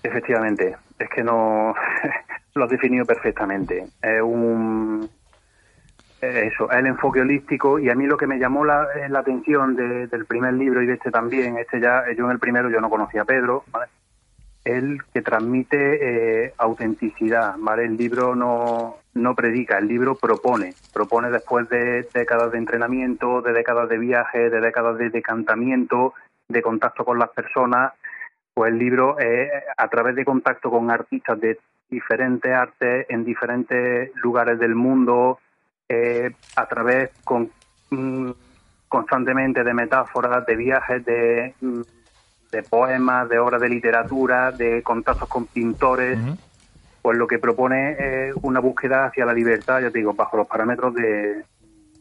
[0.03, 1.73] Efectivamente, es que no
[2.55, 3.87] lo has definido perfectamente.
[4.01, 5.09] Es un
[6.19, 9.75] eso, es el enfoque holístico y a mí lo que me llamó la, la atención
[9.75, 12.81] de- del primer libro y de este también, este ya, yo en el primero yo
[12.81, 13.85] no conocía a Pedro, ¿vale?
[14.65, 17.85] el que transmite eh, autenticidad, ¿vale?
[17.85, 23.53] El libro no, no predica, el libro propone, propone después de décadas de entrenamiento, de
[23.53, 26.15] décadas de viaje, de décadas de decantamiento,
[26.49, 27.93] de contacto con las personas,
[28.57, 31.59] pues el libro eh, a través de contacto con artistas de
[31.91, 35.37] diferentes artes en diferentes lugares del mundo,
[35.87, 37.51] eh, a través con,
[37.91, 38.31] mm,
[38.87, 41.81] constantemente de metáforas, de viajes, de, mm,
[42.51, 46.17] de poemas, de obras de literatura, de contactos con pintores,
[47.03, 50.47] pues lo que propone es una búsqueda hacia la libertad, ya te digo, bajo los
[50.47, 51.43] parámetros de,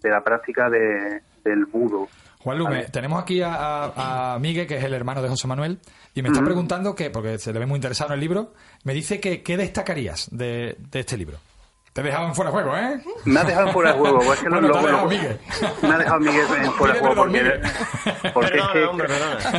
[0.02, 2.08] de la práctica de, del budo.
[2.46, 5.80] Juan Lume, tenemos aquí a, a- a Miguel, que es el hermano de José Manuel,
[6.14, 8.52] y me está preguntando que, porque se le ve muy interesado en el libro,
[8.84, 11.38] me dice que qué destacarías de, de este libro.
[11.92, 13.00] Te he dejado en fuera de juego, ¿eh?
[13.24, 14.32] Me ha dejado en fuera de juego.
[14.32, 15.40] es que Bueno, lo- lo- Miguel.
[15.82, 17.38] Me ha dejado Miguel en fuera de juego porque,
[18.58, 18.84] es que...
[18.84, 19.08] hombre.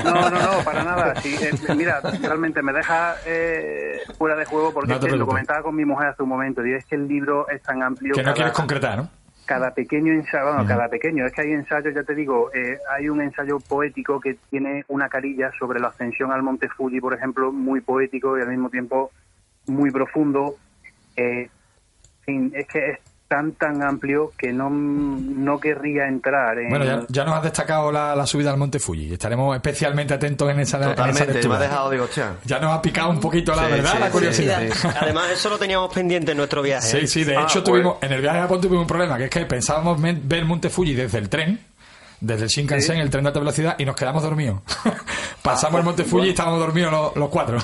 [0.05, 1.15] No, no, no, para nada.
[1.21, 5.15] Sí, eh, mira, realmente me deja eh, fuera de juego porque No es te que
[5.17, 6.65] lo comentaba con mi mujer hace un momento.
[6.65, 8.13] Y es que el libro es tan amplio.
[8.13, 9.09] Que no cada- quieres concretar, ¿no?
[9.47, 13.09] Cada pequeño ensayo, bueno, cada pequeño, es que hay ensayos, ya te digo, eh, hay
[13.09, 17.51] un ensayo poético que tiene una carilla sobre la ascensión al Monte Fuji, por ejemplo,
[17.51, 19.09] muy poético y al mismo tiempo
[19.65, 20.55] muy profundo.
[21.15, 21.49] Eh,
[22.27, 26.69] es que es tan, tan amplio que no, no querría entrar en...
[26.69, 29.13] Bueno, ya, ya nos has destacado la, la subida al Monte Fuji.
[29.13, 32.35] Estaremos especialmente atentos en esa, en esa Totalmente, me ha dejado de gochear.
[32.45, 34.61] Ya nos ha picado un poquito la Sí, verdad, sí, la curiosidad.
[34.71, 34.87] sí.
[35.01, 36.87] Además, eso lo teníamos pendiente en nuestro viaje.
[36.87, 37.07] Sí, ¿eh?
[37.07, 37.65] sí, de Ah, hecho pues.
[37.65, 40.69] tuvimos, en el viaje a Japón tuvimos un problema, que es que pensábamos ver Monte
[40.69, 41.59] Fuji desde el tren,
[42.21, 44.61] desde el Shinkansen, el tren de alta velocidad, y nos quedamos dormidos.
[45.53, 47.57] Pasamos el Monte Fuji y estábamos dormidos los, los cuatro.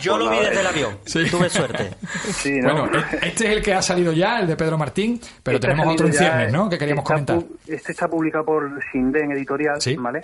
[0.00, 0.98] Yo lo vi desde el avión.
[1.04, 1.30] Sí.
[1.30, 1.90] Tuve suerte.
[2.32, 2.72] Sí, ¿no?
[2.86, 5.68] Bueno, e- este es el que ha salido ya, el de Pedro Martín, pero Este
[5.68, 6.68] tenemos otro en ciernes, ¿no?
[6.68, 7.38] Que queríamos comentar.
[7.66, 9.96] Este está publicado por Sinden Editorial, Sí.
[9.96, 10.22] ¿vale?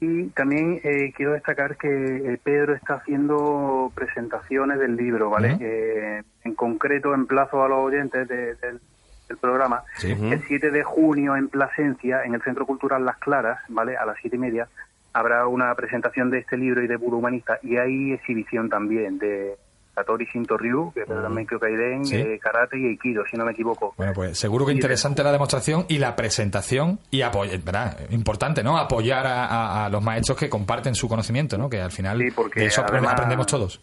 [0.00, 5.54] Y también eh, quiero destacar que eh, Pedro está haciendo presentaciones del libro, ¿vale?
[5.54, 5.64] Ujú.
[5.64, 8.80] Eh, en concreto, emplazo a los oyentes de- del,
[9.28, 9.82] del programa.
[9.96, 10.12] Sí.
[10.12, 13.96] El 7 de junio en Plasencia, en el Centro Cultural Las Claras, ¿vale?
[13.96, 14.68] A las siete y media,
[15.18, 17.58] habrá una presentación de este libro y de Budo Humanista.
[17.62, 19.56] Y hay exhibición también de
[19.94, 22.04] Satori Shinto Ryu, que también creo que hay den.
[22.04, 22.16] Sí.
[22.16, 23.94] eh, karate y aikido, si no me equivoco.
[23.96, 27.98] Bueno, pues seguro que interesante la demostración y la presentación y apoyar, ¿verdad?
[28.10, 28.78] Importante, ¿no?
[28.78, 31.68] Apoyar a, a- a los maestros que comparten su conocimiento, ¿no?
[31.68, 33.80] Que al final Sí, porque de eso además- aprendemos todos.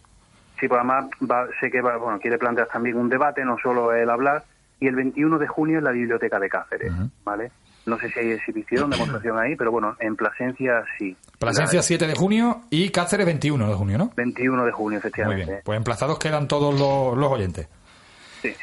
[0.59, 3.91] Sí, pues además va- sé que va, bueno, quiere plantear también un debate, no solo
[3.93, 4.43] el hablar,
[4.79, 6.93] y el 21 de junio en la Biblioteca de Cáceres,
[7.25, 7.51] ¿vale?
[7.85, 11.15] No sé si hay exhibición, demostración ahí, pero bueno, en Plasencia sí.
[11.37, 14.11] Plasencia La- 7 de junio y Cáceres 21 de junio, ¿no?
[14.15, 15.45] 21 de junio, Muy efectivamente.
[15.45, 15.61] bien.
[15.63, 17.67] Pues emplazados quedan todos los, los oyentes.
[18.41, 18.53] Sí.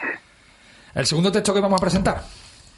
[0.94, 2.20] El segundo texto que vamos a presentar.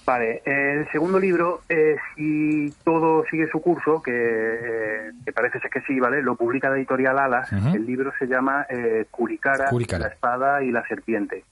[0.06, 5.70] Vale, el segundo libro, eh, si todo sigue su curso, que, eh, que parece ser
[5.70, 6.20] que sí, ¿vale?
[6.20, 7.50] Lo publica la editorial Alas.
[7.52, 10.08] El libro se llama eh, Kurikara, Kurikara.
[10.08, 11.44] la espada y la serpiente.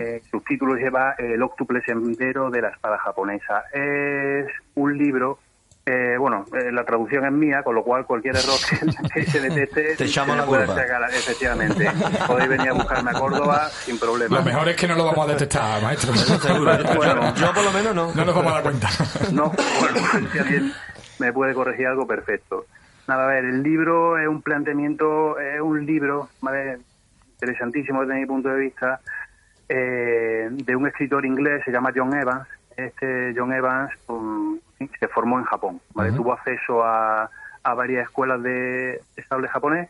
[0.00, 3.64] Eh, subtítulo lleva El óctuple sendero de la espada japonesa.
[3.72, 5.38] Es un libro
[5.88, 8.58] Eh, bueno, eh, la traducción es mía, con lo cual cualquier error
[9.14, 10.82] que, se detecte Te echamos se la puede culpa.
[10.82, 11.88] sacar, efectivamente.
[12.26, 14.36] Podéis venir a buscarme a Córdoba sin problema.
[14.38, 16.12] Lo mejor es que no lo vamos a detectar, maestro.
[16.16, 16.76] Seguro.
[16.82, 17.32] Yo, Bueno.
[17.36, 18.12] yo por lo menos no.
[18.12, 18.88] No nos vamos a dar cuenta.
[19.32, 20.72] No, bueno, si alguien
[21.20, 22.66] me puede corregir algo, perfecto.
[23.06, 26.78] Nada, a ver, el libro es un planteamiento, es un libro, ¿vale?
[27.34, 28.98] Interesantísimo desde mi punto de vista,
[29.68, 32.46] eh, de un escritor inglés, se llama John Evans.
[32.76, 36.12] Este John Evans um, se formó en Japón, ¿vale?
[36.12, 37.30] Tuvo acceso a,
[37.62, 39.88] a varias escuelas de estable japonés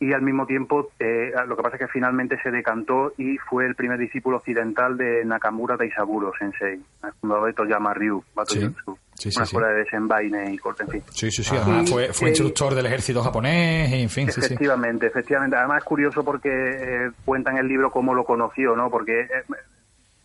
[0.00, 3.66] y al mismo tiempo eh, lo que pasa es que finalmente se decantó y fue
[3.66, 9.32] el primer discípulo occidental de Nakamura Taisaburo Sensei, el fundador de Toyama Ryu, Batoyutsu, Sí,
[9.32, 11.02] sí, una sí, escuela de desenvaine y corte, en fin.
[11.10, 11.56] Sí, sí, sí.
[11.56, 14.46] Además fue, fue instructor del ejército japonés, y en fin, sí, sí.
[14.46, 15.56] Efectivamente, efectivamente.
[15.56, 18.88] Además es curioso porque eh, cuenta en el libro cómo lo conoció, ¿no?
[18.90, 19.44] Porque eh,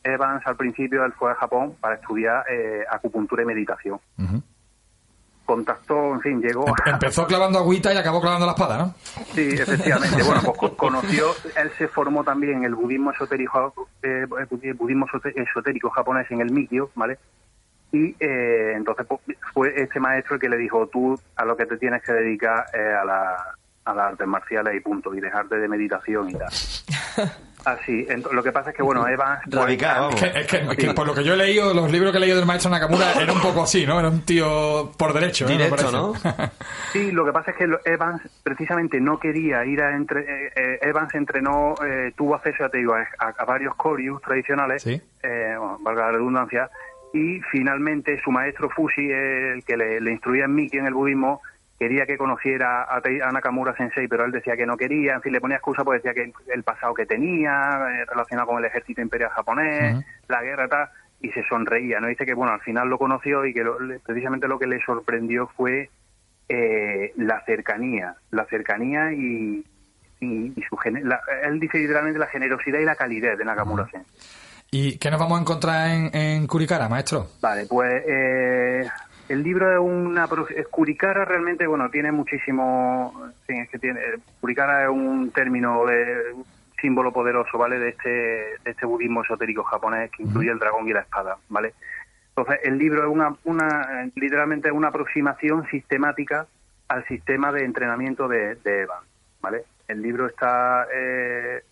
[0.03, 3.99] Evans al principio él fue a Japón para estudiar eh, acupuntura y meditación.
[5.45, 6.89] Contactó, en fin, llegó Em- a...
[6.91, 8.95] Empezó clavando agüita y acabó clavando la espada, ¿no?
[9.33, 10.23] Sí, efectivamente.
[10.23, 11.27] Bueno, pues co- conoció,
[11.57, 16.39] él se formó también en el budismo esotérico, eh, budi- budismo esote- esotérico japonés en
[16.41, 17.19] el Mikyo, ¿vale?
[17.91, 19.19] Y eh, entonces pues,
[19.53, 22.65] fue este maestro el que le dijo, tú a lo que te tienes que dedicar
[22.73, 23.35] es a, la,
[23.85, 26.49] a las artes marciales y punto, y dejarte de meditación y tal.
[27.65, 29.39] Así, lo que pasa es que, bueno, Evans...
[29.49, 30.21] pues, Radical, vamos.
[30.21, 32.17] Es que, es que- es que por lo que yo he leído, los libros que
[32.17, 33.99] he leído del maestro Nakamura, era un poco así, ¿no?
[33.99, 35.51] Era un tío por derecho, ¿no?
[35.51, 35.91] Me Directo.
[35.91, 36.13] ¿no?
[36.91, 40.79] Sí, lo que pasa es que Evans precisamente no quería ir a entre eh, eh,
[40.83, 45.01] Evans entrenó, eh, tuvo acceso, ya te digo, a, a varios corius tradicionales, Sí.
[45.23, 46.69] eh, bueno, valga la redundancia,
[47.13, 51.41] y finalmente su maestro Fushi, el que le, le instruía en Miki en el budismo,
[51.83, 55.41] quería que conociera a, Nakamura Sensei, pero él decía que no quería, en fin, le
[55.41, 57.51] ponía excusa porque decía que el pasado que tenía,
[57.91, 59.97] eh, relacionado con el ejército imperial japonés,
[60.29, 60.87] la guerra, tal,
[61.19, 62.07] y se sonreía, ¿no?
[62.07, 65.47] Dice que, bueno, al final lo conoció y que lo- precisamente lo que le sorprendió
[65.57, 65.89] fue
[66.47, 69.65] eh, la cercanía, la cercanía y,
[70.21, 74.11] y, y su la- él dice literalmente la generosidad y la calidez de Nakamura Sensei.
[74.71, 77.27] ¿Y qué nos vamos a encontrar en, en Curicara, maestro?
[77.41, 78.87] Vale, pues eh,
[79.29, 83.99] el libro es una es Kurikara realmente bueno tiene muchísimo, en fin, es que tiene
[84.41, 86.45] Kurikara es un término de un
[86.81, 87.79] símbolo poderoso, ¿vale?
[87.79, 91.73] De este de este budismo esotérico japonés que incluye el dragón y la espada, ¿vale?
[92.35, 96.47] Entonces el libro es una una literalmente es una aproximación sistemática
[96.89, 99.07] al sistema de entrenamiento de, de Evans,
[99.41, 99.63] ¿vale?
[99.87, 101.63] El libro está eh,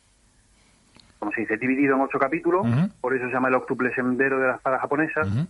[1.21, 2.65] como se dice, dividido en ocho capítulos,
[2.99, 5.21] por eso se llama el octuple sendero de la espada japonesa.
[5.21, 5.45] Ujú.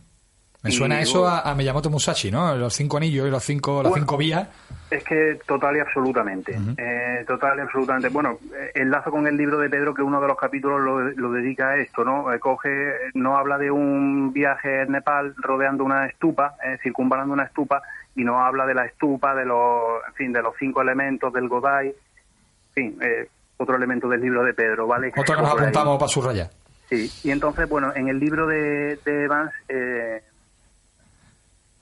[0.63, 2.56] Me Y suena eso a, a Miyamoto Musashi, ¿no?
[2.56, 4.47] Los cinco anillos y los cinco, las cinco vías.
[4.91, 6.56] Es que total y absolutamente.
[6.78, 8.10] Eh, total y absolutamente.
[8.10, 11.32] Bueno, eh, enlazo con el libro de Pedro que uno de los capítulos lo, lo
[11.32, 12.32] dedica a esto, ¿no?
[12.32, 17.45] Eh, coge, no habla de un viaje en Nepal rodeando una estupa, eh, circunvalando una
[17.45, 17.82] estupa,
[18.15, 21.47] y no habla de la estupa, de los, en fin, de los cinco elementos del
[21.47, 25.12] Godai, en fin, eh, otro elemento del libro de Pedro, ¿vale?
[25.15, 26.50] Otro que nos apuntamos para subrayar.
[26.89, 30.21] Sí, y entonces, bueno, en el libro de, de Evans, eh,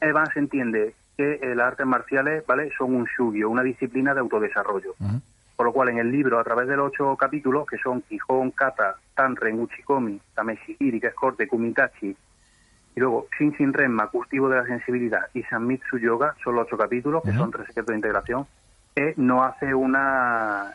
[0.02, 2.72] Evans entiende que eh, las artes marciales, ¿vale?
[2.78, 4.96] Son un shugyo, una disciplina de autodesarrollo.
[5.56, 8.52] Por lo cual, en el libro, a través de los ocho capítulos, que son Quijón,
[8.52, 12.16] Kata, Tanren, Uchikomi, Tameshigiri, que es corte, Kumitachi,
[12.96, 17.24] y luego Shinshin Renma, cultivo de la sensibilidad, y Sanmitsu Yoga, son los ocho capítulos,
[17.24, 18.48] que son tres secretos de integración,
[18.96, 20.74] eh, no hace una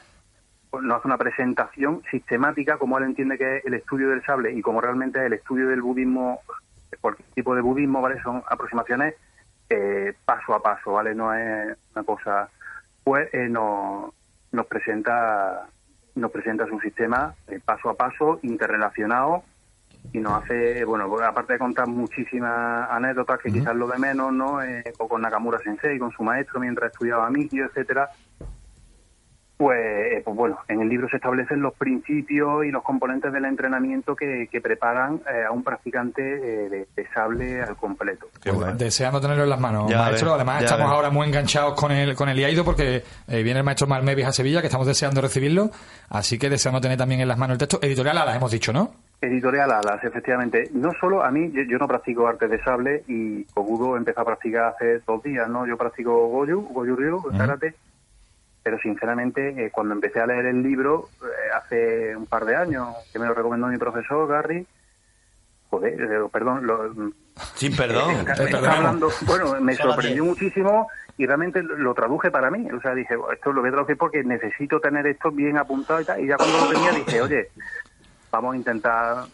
[0.82, 4.60] no hace una presentación sistemática como él entiende que es el estudio del sable y
[4.60, 6.40] como realmente es el estudio del budismo,
[7.00, 8.20] cualquier tipo de budismo, ¿vale?
[8.22, 9.14] Son aproximaciones
[9.70, 11.14] eh, paso a paso, ¿vale?
[11.14, 12.48] No es una cosa...
[13.02, 14.14] Pues eh, nos,
[14.50, 15.68] nos presenta
[16.14, 19.42] nos presenta su sistema eh, paso a paso, interrelacionado
[20.12, 24.32] y nos hace, bueno, pues, aparte de contar muchísimas anécdotas que quizás lo de menos,
[24.32, 24.62] ¿no?
[24.62, 28.10] Eh, o con Nakamura Sensei, con su maestro mientras estudiaba Mikio, etcétera,
[29.64, 33.46] pues, eh, pues bueno, en el libro se establecen los principios y los componentes del
[33.46, 38.26] entrenamiento que, que preparan eh, a un practicante eh, de, de sable al completo.
[38.76, 40.28] Deseando tenerlo en las manos, Ya maestro.
[40.32, 40.94] ves, Además, estamos ves.
[40.94, 44.32] ahora muy enganchados con el, con el IAIDO porque eh, viene el maestro Malmevis a
[44.32, 45.70] Sevilla, que estamos deseando recibirlo.
[46.10, 47.78] Así que deseamos tener también en las manos el texto.
[47.80, 48.92] Editorial Alas, hemos dicho, ¿no?
[49.22, 50.68] Editorial Alas, efectivamente.
[50.74, 54.24] No solo a mí, yo, yo no practico artes de sable y Kobudo empezó a
[54.26, 55.66] practicar hace dos días, ¿no?
[55.66, 57.74] Yo practico Goju, Goju Ryu, karate,
[58.64, 62.88] pero sinceramente eh, cuando empecé a leer el libro eh, hace un par de años,
[63.12, 64.66] que me lo recomendó mi profesor Gary,
[65.70, 66.92] joder, eh, perdón, lo,
[67.54, 68.26] Sin perdón.
[68.66, 72.66] hablando, bueno, me sorprendió muchísimo y realmente lo traduje para mí.
[72.72, 76.04] O sea, dije, esto lo voy a traducir porque necesito tener esto bien apuntado y
[76.06, 76.20] tal.
[76.24, 77.50] Y ya cuando lo tenía dije, oye,
[78.32, 79.24] vamos a intentar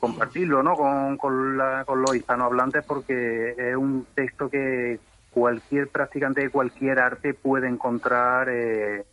[0.00, 0.74] compartirlo, ¿no?
[0.74, 4.98] Con, con, la- con los hispanohablantes porque es un texto que,
[5.32, 9.04] cualquier practicante de cualquier arte puede encontrar eh,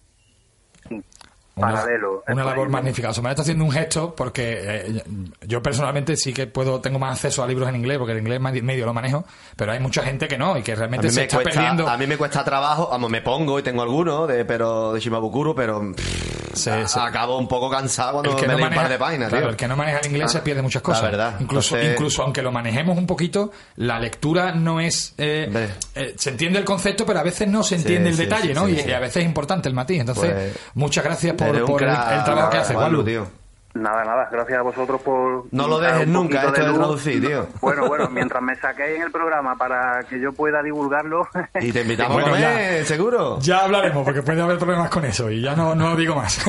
[1.60, 2.24] paralelo.
[2.28, 3.10] una labor magnífica.
[3.12, 5.04] O me está haciendo un gesto porque eh,
[5.42, 8.40] yo personalmente sí que puedo tengo más acceso a libros en inglés porque el inglés
[8.40, 11.38] medio medio lo manejo, pero hay mucha gente que no y que realmente se está
[11.38, 11.88] cuesta, perdiendo.
[11.88, 15.54] a mí me cuesta trabajo, vamos, me pongo y tengo algunos de, pero, de Shimabukuro,
[15.56, 18.82] pero pff, a- acabo un poco cansado cuando el que, me no leo un maneja,
[18.84, 19.50] par de páginas, claro, tío.
[19.52, 21.04] el que no maneja el inglés se pierde muchas la cosas.
[21.04, 21.36] verdad.
[21.40, 25.14] Incluso, Entonces- incluso aunque lo manejemos un poquito, la lectura no es.
[25.18, 28.48] eh, eh, se entiende el concepto, pero a veces no se entiende el sí, detalle,
[28.50, 28.66] sí, ¿no?
[28.68, 28.90] sí, y, sí.
[28.90, 30.00] y a veces es importante el matiz.
[30.00, 33.04] Entonces, Pues, muchas gracias por, Eres un por el, crack, el trabajo que hace, Juanlu,
[33.04, 33.12] Juanlu.
[33.26, 33.40] tío.
[33.72, 35.46] Nada, nada, gracias a vosotros por...
[35.52, 36.78] No lo dejes un nunca, esto de luz.
[36.80, 37.48] traducir, tío.
[37.62, 41.28] Bueno, bueno, mientras me saquéis en el programa para que yo pueda divulgarlo...
[41.62, 43.38] Y te invitamos Bueno, a comer, seguro.
[43.42, 46.42] Ya hablaremos, porque puede haber problemas con eso y ya no, no digo más.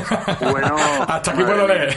[0.50, 0.74] Bueno,
[1.08, 1.94] Hasta aquí puedo leer.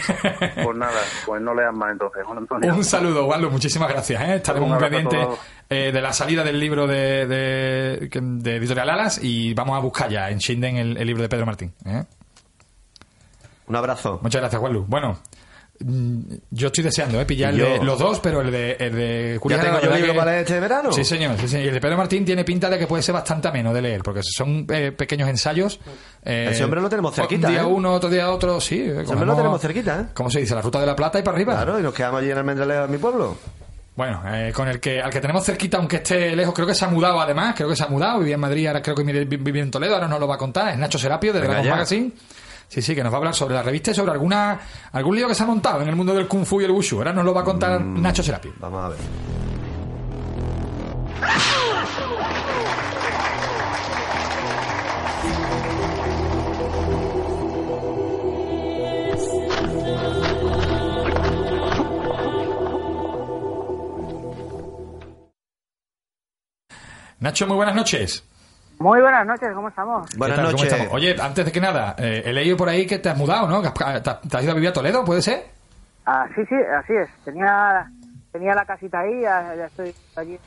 [0.61, 2.75] Pues nada, pues no leas más entonces, Juan Antonio.
[2.75, 4.21] Un saludo, Waldo, muchísimas gracias.
[4.23, 4.35] ¿eh?
[4.35, 5.39] Estaremos Un muy pendientes
[5.69, 10.09] eh, de la salida del libro de, de, de Editorial Alas y vamos a buscar
[10.09, 11.73] ya en Shinden el, el libro de Pedro Martín.
[11.85, 12.03] ¿eh?
[13.73, 14.19] Un abrazo.
[14.21, 14.85] Muchas gracias, Waldo.
[14.87, 15.17] Bueno,
[15.79, 16.19] mm,
[16.51, 17.25] yo estoy deseando ¿eh?
[17.25, 17.65] pillar el Yo.
[17.65, 20.59] de- los dos, pero el de, el de ¿Ya tengo yo libro que- para este
[20.59, 20.91] verano?
[20.91, 21.65] Sí, señor, sí, señor.
[21.65, 24.03] Y el de Pedro Martín tiene pinta de que puede ser bastante ameno de leer,
[24.03, 25.79] porque son eh, pequeños ensayos.
[26.23, 27.65] eh, Ese hombre lo tenemos cerquita, Un día ¿eh?
[27.65, 28.75] uno, otro día otro, sí.
[28.79, 30.05] eh, Ese hombre lo tenemos cerquita, ¿eh?
[30.13, 30.53] ¿Cómo se dice?
[30.53, 31.53] La ruta de la plata y para arriba.
[31.55, 33.35] Claro, y nos quedamos allí en el Mendreleo, en mi pueblo.
[33.95, 36.83] Bueno, eh, con el que al que tenemos cerquita, aunque esté lejos, creo que se
[36.83, 39.25] ha mudado además, creo que se ha mudado, vivía en Madrid, ahora creo que vive
[39.25, 41.47] vive en Toledo, ahora nos lo va a contar, es Nacho Serapio de ya.
[41.69, 42.11] Magazine.
[42.73, 44.59] Sí, sí, que nos va a hablar sobre la revista y sobre alguna
[44.93, 46.97] algún lío que se ha montado en el mundo del Kung Fu y el Wushu.
[46.97, 48.01] Ahora nos lo va a contar Mm.
[48.01, 48.51] Nacho Serapio.
[48.59, 48.97] Vamos a ver.
[67.19, 68.23] Nacho, muy buenas noches.
[68.83, 70.09] Muy buenas noches, ¿cómo estamos?
[70.09, 70.45] ¿Qué Buenas tal?
[70.47, 70.73] ¿Cómo noches.
[70.73, 70.93] estamos?
[70.93, 73.61] Oye, antes de que nada, eh, he leído por ahí que te has mudado, ¿no?
[73.61, 75.45] ¿Te, te has ido a vivir a Toledo, puede ser?
[76.05, 77.09] Ah, sí, sí, así es.
[77.23, 77.89] Tenía,
[78.33, 80.37] tenía la casita ahí, ya, ya estoy allí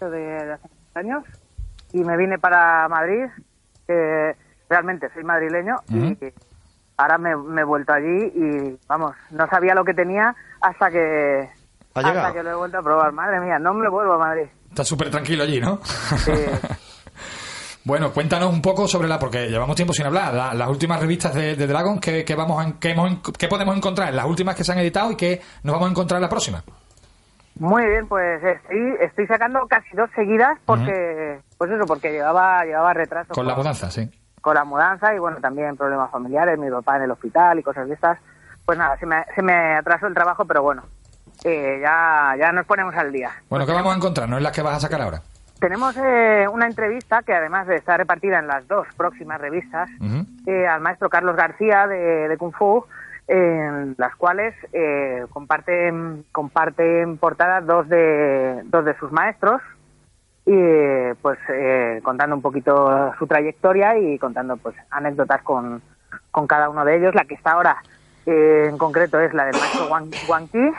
[0.00, 1.24] de, de hace muchos años
[1.92, 3.26] y me vine para Madrid,
[3.86, 4.32] que
[4.68, 6.18] realmente soy madrileño y
[6.96, 11.48] ahora me, me he vuelto allí y, vamos, no sabía lo que tenía hasta que,
[11.94, 13.12] ¿Ha hasta que lo he vuelto a probar.
[13.12, 14.48] Madre mía, no me vuelvo a Madrid.
[14.70, 15.78] Estás súper tranquilo allí, ¿no?
[15.84, 16.32] Sí.
[17.86, 21.32] Bueno, cuéntanos un poco sobre la, porque llevamos tiempo sin hablar, la- las últimas revistas
[21.34, 24.56] de, de Dragon, ¿qué, qué vamos a- qué hemos qué podemos encontrar en las últimas
[24.56, 26.64] que se han editado y qué nos vamos a encontrar en la próxima?
[27.60, 32.92] Muy bien, pues estoy, estoy sacando casi dos seguidas porque, pues eso, porque llevaba, llevaba
[32.92, 33.32] retraso.
[33.32, 34.10] Con la mudanza, sí.
[34.42, 37.86] con la mudanza y bueno, también problemas familiares, mi papá en el hospital y cosas
[37.88, 38.18] de estas.
[38.66, 40.82] Pues nada, se me, se me atrasó el trabajo, pero bueno,
[41.44, 43.30] eh, ya, ya nos ponemos al día.
[43.48, 44.28] Bueno, ¿qué vamos a encontrar?
[44.28, 45.22] ¿No es las que vas a sacar ahora?
[45.58, 49.88] Tenemos eh, una entrevista que además de estar repartida en las dos próximas revistas
[50.46, 52.84] eh, al maestro Carlos García de, de Kung Fu,
[53.26, 59.60] en las cuales eh, comparten, comparten portadas dos de, dos de sus maestros
[60.44, 65.82] y eh, pues eh, contando un poquito su trayectoria y contando pues anécdotas con,
[66.30, 67.14] con cada uno de ellos.
[67.14, 67.78] La que está ahora
[68.26, 70.70] eh, en concreto es la del maestro Wang, Wang Qi.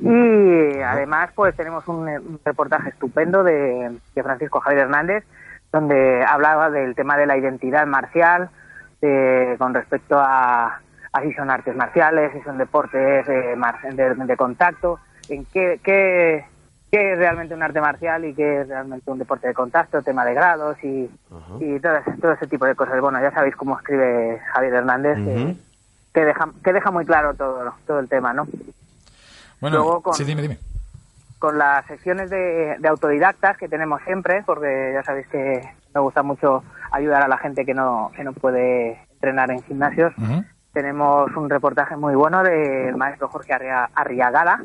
[0.00, 5.24] Y además, pues tenemos un, eh, un reportaje estupendo de, de Francisco Javier Hernández,
[5.72, 8.50] donde hablaba del tema de la identidad marcial
[9.00, 10.80] eh, con respecto a,
[11.12, 13.56] a si son artes marciales, si son deportes eh,
[13.92, 16.44] de, de contacto, en qué, qué,
[16.90, 20.24] qué es realmente un arte marcial y qué es realmente un deporte de contacto, tema
[20.24, 21.10] de grados y,
[21.60, 23.00] y todo, ese- todo ese tipo de cosas.
[23.00, 25.56] Bueno, ya sabéis cómo escribe Javier Hernández, que- Ujú.
[26.14, 28.46] que, deja, que deja muy claro todo, todo el tema, ¿no?
[29.62, 30.58] Bueno, Luego con- sí, dime, dime.
[31.38, 35.62] con las secciones de, de autodidactas que tenemos siempre, porque ya sabéis que
[35.94, 40.12] me gusta mucho ayudar a la gente que no, que no puede entrenar en gimnasios.
[40.72, 44.60] Tenemos un reportaje muy bueno del maestro Jorge Arria- Arriagada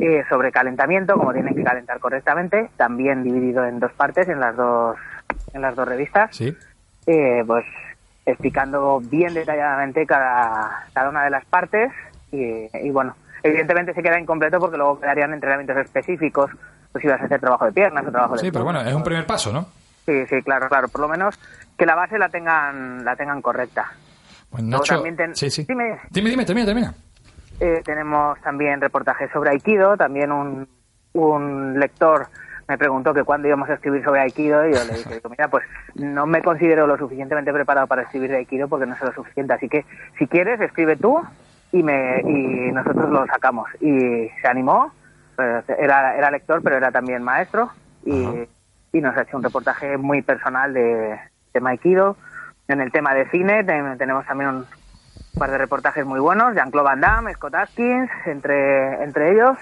[0.00, 4.54] eh, sobre calentamiento, cómo tienen que calentar correctamente, también dividido en dos partes en las
[4.56, 4.96] dos,
[5.54, 6.54] en las dos revistas Sí.
[7.06, 7.64] eh, pues
[8.26, 11.92] explicando bien detalladamente cada, cada una de las partes
[12.32, 16.50] y, y, bueno, evidentemente se queda incompleto porque luego quedarían entrenamientos específicos,
[16.92, 18.40] pues si vas a hacer trabajo de piernas o trabajo de...
[18.40, 19.66] Sí, pero bueno, es un primer paso, ¿no?
[20.06, 21.38] Sí, sí, claro, claro, por lo menos
[21.76, 23.92] que la base la tengan, la tengan correcta.
[24.50, 25.64] Pues Nacho, también ten- sí, sí.
[25.68, 25.98] Dime.
[26.10, 26.94] dime, dime, termina, termina.
[27.58, 30.68] Eh, tenemos también reportajes sobre Aikido, también un,
[31.14, 32.26] un lector
[32.68, 35.64] me preguntó que cuándo íbamos a escribir sobre Aikido y yo le dije, mira, pues
[35.94, 39.52] no me considero lo suficientemente preparado para escribir de Aikido porque no sé lo suficiente,
[39.52, 39.84] así que
[40.18, 41.22] si quieres escribe tú
[41.72, 44.92] y me y nosotros lo sacamos y se animó,
[45.38, 47.70] eh, era, era lector pero era también maestro
[48.04, 48.24] y,
[48.92, 51.18] y nos ha hecho un reportaje muy personal de,
[51.52, 52.16] de Maikido.
[52.68, 54.66] En el tema de cine ten- tenemos también un
[55.38, 59.56] par de reportajes muy buenos, Jean-Claude Van Damme, Scott Atkins, entre, entre ellos,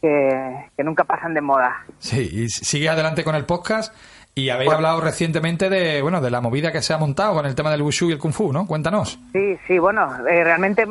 [0.00, 1.84] que, que nunca pasan de moda.
[1.98, 3.94] Sí, y sigue adelante con el podcast.
[4.34, 7.54] Y habéis hablado recientemente de, bueno, de la movida que se ha montado con el
[7.54, 8.66] tema del wushu y el kung fu, ¿no?
[8.66, 9.18] Cuéntanos.
[9.32, 10.86] Sí, sí, bueno, eh, realmente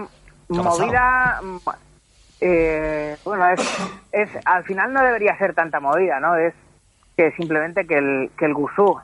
[0.52, 1.58] movida, mm,
[2.42, 3.62] eh, bueno, es,
[4.12, 6.36] es, al final no debería ser tanta movida, ¿no?
[6.36, 6.54] Es
[7.16, 8.98] que simplemente que el, que el gusú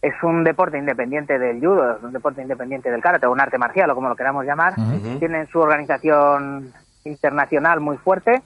[0.00, 3.58] es un deporte independiente del judo, es un deporte independiente del karate, o un arte
[3.58, 4.74] marcial, o como lo queramos llamar.
[5.20, 6.72] Tienen su organización
[7.04, 8.42] internacional muy fuerte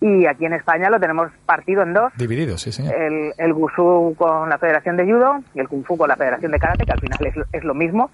[0.00, 2.12] y aquí en España lo tenemos partido en dos.
[2.16, 2.94] Divididos, sí, señor.
[2.94, 6.52] El, el Gusú con la Federación de Judo y el Kung Fu con la Federación
[6.52, 8.10] de Karate, que al final es, es lo mismo.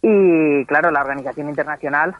[0.00, 2.14] Y claro, la organización internacional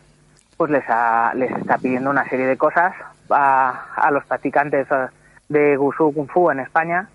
[0.59, 2.93] pues les, ha- les está pidiendo una serie de cosas
[3.31, 5.07] a, a los practicantes eh,
[5.49, 7.09] de Gusú Kung Fu en España,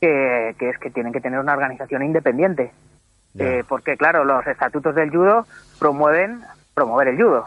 [0.00, 2.72] que, que es que tienen que tener una organización independiente.
[3.38, 5.46] Eh, porque claro, los estatutos del judo
[5.78, 6.42] promueven
[6.74, 7.46] promover el judo.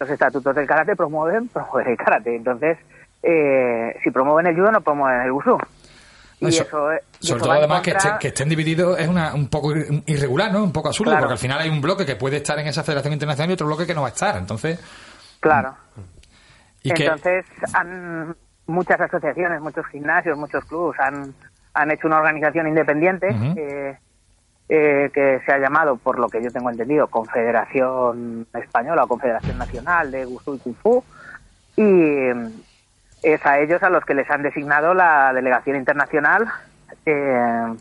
[0.00, 2.34] Los estatutos del karate promueven promover el karate.
[2.34, 2.78] Entonces,
[3.22, 5.58] eh, si promueven el judo, no promueven el gusú.
[6.40, 9.06] Y Eso- eso, eh, y Sobre eso todo además que, estén, que estén divididos es
[9.08, 10.64] una, un poco ir- irregular, ¿no?
[10.64, 11.24] Un poco absurdo, Claro.
[11.24, 13.66] porque al final hay un bloque que puede estar en esa federación internacional y otro
[13.66, 14.36] bloque que no va a estar.
[14.38, 14.80] Entonces,
[15.40, 15.74] Claro.
[16.82, 18.34] y que Entonces, han,
[18.66, 21.34] muchas asociaciones, muchos gimnasios, muchos clubes han,
[21.74, 23.54] han hecho una organización independiente Ujú.
[23.58, 23.98] eh,
[24.72, 29.58] eh, que se ha llamado, por lo que yo tengo entendido, Confederación Española o Confederación
[29.58, 31.04] Nacional de Gusú y Kung Fu.
[31.76, 32.50] Y mm,
[33.22, 36.46] es a ellos a los que les han designado la delegación internacional
[37.06, 37.74] eh,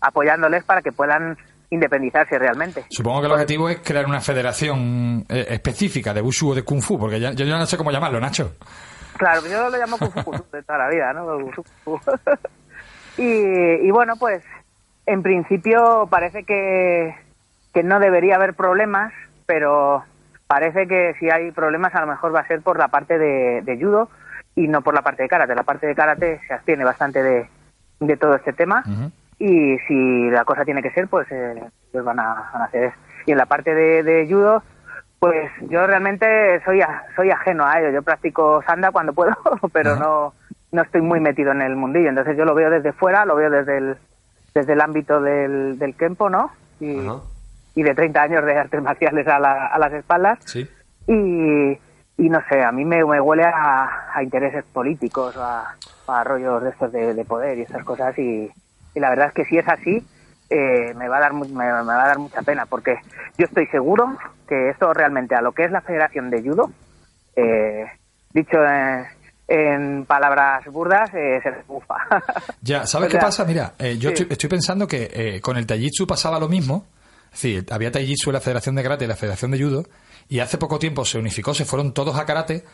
[0.00, 1.36] apoyándoles para que puedan
[1.70, 2.84] independizarse realmente.
[2.90, 6.80] supongo que el objetivo es crear una federación eh, específica de wushu o de kung
[6.80, 8.54] fu, porque ya- yo ya no sé cómo llamarlo, Nacho.
[9.16, 11.26] Claro, yo lo llamo Kung Fu de toda la vida, ¿no?
[13.18, 13.22] Y,
[13.86, 14.42] y bueno, pues
[15.06, 17.14] en principio parece que,
[17.72, 19.12] que no debería haber problemas,
[19.46, 20.04] pero
[20.46, 23.62] parece que si hay problemas a lo mejor va a ser por la parte de,
[23.62, 24.10] de judo
[24.56, 25.54] y no por la parte de karate.
[25.54, 27.48] La parte de karate se abstiene bastante de,
[28.00, 28.82] de todo este tema
[29.38, 32.84] y si la cosa tiene que ser, pues, eh, pues van, a, van a hacer
[32.84, 32.96] eso.
[33.26, 34.62] Y en la parte de, de judo,
[35.18, 37.90] pues yo realmente soy a- soy ajeno a ello.
[37.90, 39.36] Yo practico sanda cuando puedo,
[39.72, 40.34] pero no
[40.72, 42.08] no estoy muy metido en el mundillo.
[42.08, 43.96] Entonces yo lo veo desde fuera, lo veo desde el
[44.54, 46.50] desde el ámbito del, del kempo, ¿no?
[46.80, 46.96] Y,
[47.74, 50.38] y de 30 años de artes marciales a, la- a las espaldas.
[50.46, 50.66] Sí.
[51.08, 51.78] Y,
[52.18, 55.74] y no sé, a mí me, me huele a, a intereses políticos, a,
[56.06, 58.18] a rollos de estos de, de poder y esas cosas.
[58.18, 58.50] Y,
[58.94, 60.02] y la verdad es que si es así,
[60.48, 62.96] eh, me, va a dar, me, me va a dar mucha pena, porque
[63.36, 64.16] yo estoy seguro
[64.48, 66.70] que esto realmente a lo que es la Federación de Judo,
[67.34, 67.86] eh,
[68.32, 69.04] dicho en,
[69.48, 71.96] en palabras burdas, eh, se les bufa.
[72.62, 73.44] Ya, ¿sabes O qué pasa?
[73.44, 74.14] Mira, eh, yo sí.
[74.14, 76.86] estoy, estoy pensando que eh, con el Taijitsu pasaba lo mismo.
[77.30, 79.84] Decir, había Taijitsu en la Federación de Karate y la Federación de Judo,
[80.28, 82.64] y hace poco tiempo se unificó, se fueron todos a Karate.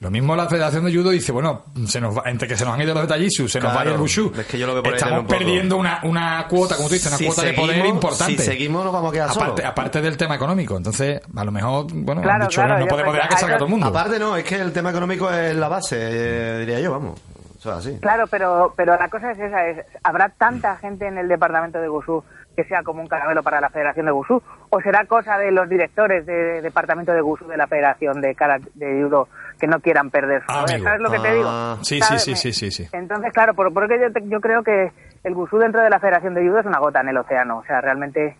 [0.00, 2.74] Lo mismo la Federación de Judo dice, bueno, se nos va, entre que se nos
[2.74, 4.32] han ido los de Taijitsu, se nos va el Claro, Wushu.
[4.36, 6.94] es que yo lo veo por ahí Estamos un perdiendo una, una cuota, como tú
[6.94, 8.36] dices, una Si cuota de poder seguimos- importante.
[8.38, 9.64] Si seguimos nos vamos a quedar aparte, solos.
[9.64, 10.76] aparte del tema económico.
[10.76, 13.66] Entonces, a lo mejor, bueno, han Claro, dicho, claro, no, podemos dejar que salga todo
[13.66, 13.86] el mundo.
[13.86, 17.20] Aparte no, es que el tema económico es la base, eh, diría yo, vamos.
[17.60, 17.98] Eso es así.
[18.00, 21.86] Claro, pero, pero la cosa es esa, es, ¿habrá tanta gente en el departamento de
[21.86, 22.24] Gusú
[22.56, 24.42] que sea como un caramelo para la Federación de Gusú?
[24.70, 28.68] ¿O será cosa de los directores de, departamento de Gusú de la Federación de Karate
[28.74, 29.28] de Judo
[29.58, 30.82] que no quieran perder su Ah, poder?
[30.82, 31.48] ¿Sabes lo que te digo?
[31.48, 32.22] Ah, sí, ¿Sabes?
[32.24, 32.90] sí, sí, sí, sí, sí.
[32.96, 34.92] Entonces, claro, por, porque yo, te- yo creo que
[35.24, 37.58] el Gusú dentro de la Federación de Judo es una gota en el océano.
[37.58, 38.36] O sea, realmente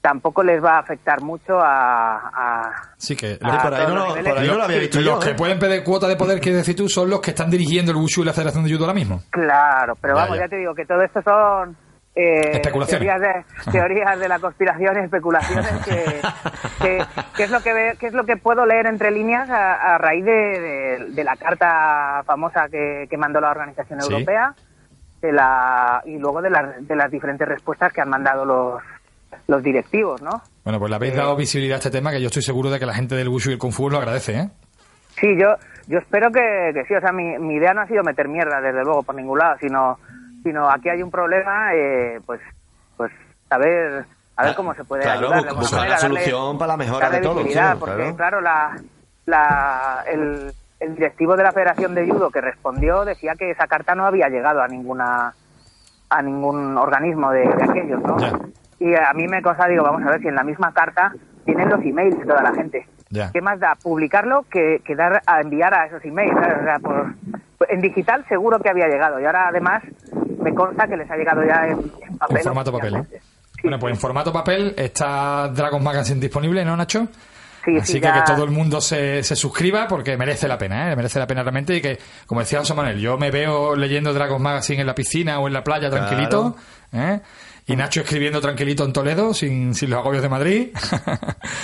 [0.00, 2.16] tampoco les va a afectar mucho a...
[2.16, 4.32] a- Sí, que Ah, por ahí no los lo- niveles.
[4.32, 5.34] por ahí no lo había visto los yo, que ¿eh?
[5.34, 8.22] pueden pedir cuota de poder, quieres decir tú, son los que están dirigiendo el Wushu
[8.22, 9.22] y la Federación de Judo ahora mismo.
[9.30, 10.42] Claro, pero Ya, vamos, ya.
[10.44, 10.48] ya.
[10.48, 11.76] te digo que todo esto son
[12.14, 13.06] eh, Especulaciones.
[13.08, 16.20] teorías de teorías de la conspiración y especulaciones que,
[16.82, 17.04] que,
[17.36, 19.98] que es lo que ve- que es lo que puedo leer entre líneas a, a
[19.98, 24.12] raíz de, de- de la carta famosa que, que mandó la Organización Sí.
[24.12, 24.54] Europea
[25.22, 28.82] de la y luego de las de las diferentes respuestas que han mandado los
[29.46, 30.42] los directivos, ¿no?
[30.64, 32.86] Bueno, pues le habéis dado visibilidad a este tema que yo estoy seguro de que
[32.86, 34.48] la gente del Wushu y el Kung Fu lo agradece, ¿eh?
[35.18, 35.54] Sí, yo,
[35.88, 36.94] yo espero que, que sí.
[36.94, 39.56] O sea, mi, mi idea no ha sido meter mierda, desde luego, por ningún lado,
[39.60, 39.98] sino,
[40.42, 42.40] sino aquí hay un problema, eh, pues,
[42.96, 43.10] pues
[43.48, 44.04] saber,
[44.36, 45.54] a ver Ah, cómo se puede claro, ayudar.
[45.54, 48.16] buscar manera, la darle- solución para la mejora de todo, sí, porque claro.
[48.16, 48.76] claro, la,
[49.26, 53.94] la, el, el directivo de la Federación de Judo que respondió decía que esa carta
[53.94, 55.34] no había llegado a ninguna
[56.10, 58.18] a ningún organismo de, de aquellos, ¿no?
[58.18, 58.32] Ya.
[58.78, 61.12] Y a mí me cosa, digo, vamos a ver si en la misma carta
[61.46, 62.86] tienen los emails de toda la gente.
[63.12, 63.30] Ya.
[63.30, 66.32] ¿Qué más da publicarlo que, que dar a enviar a esos emails?
[66.34, 67.14] O sea, por-
[67.68, 69.82] en digital seguro que había llegado y ahora además
[70.42, 71.78] me consta que les ha llegado ya en,
[72.18, 72.38] papel.
[72.38, 73.20] En formato papel, ¿eh?
[73.62, 77.06] Bueno, pues en formato papel está Dragon Magazine disponible, ¿no, Nacho?
[77.64, 80.58] Sí, Así sí, que ya- que todo el mundo se, se suscriba porque merece la
[80.58, 80.96] pena, ¿eh?
[80.96, 81.96] Merece la pena realmente y que,
[82.26, 85.52] como decía José Manuel, yo me veo leyendo Dragon Magazine en la piscina o en
[85.52, 86.56] la playa tranquilito,
[86.92, 87.20] ¿eh?
[87.72, 90.68] Y Nacho escribiendo tranquilito en Toledo sin, sin los agobios de Madrid.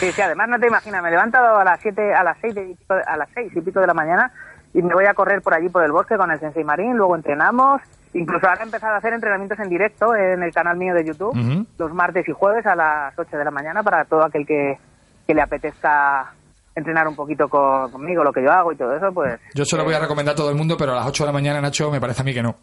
[0.00, 2.74] Sí, sí, además no te imaginas, me levanto a las 7, a las 6 y
[2.74, 4.32] pico, a las seis y pico de la mañana
[4.74, 7.16] y me voy a correr por allí por el bosque con el Sensei Marín, luego
[7.16, 7.80] entrenamos,
[8.14, 11.36] incluso ahora he empezado a hacer entrenamientos en directo en el canal mío de YouTube,
[11.36, 11.66] Ujú.
[11.78, 14.78] los martes y jueves a las 8 de la mañana para todo aquel que,
[15.26, 16.32] que le apetezca
[16.78, 19.38] entrenar un poquito con- conmigo, lo que yo hago y todo eso, pues...
[19.54, 21.26] Yo se lo voy a recomendar a todo el mundo, pero a las 8 de
[21.28, 22.56] la mañana, Nacho, me parece a mí que no.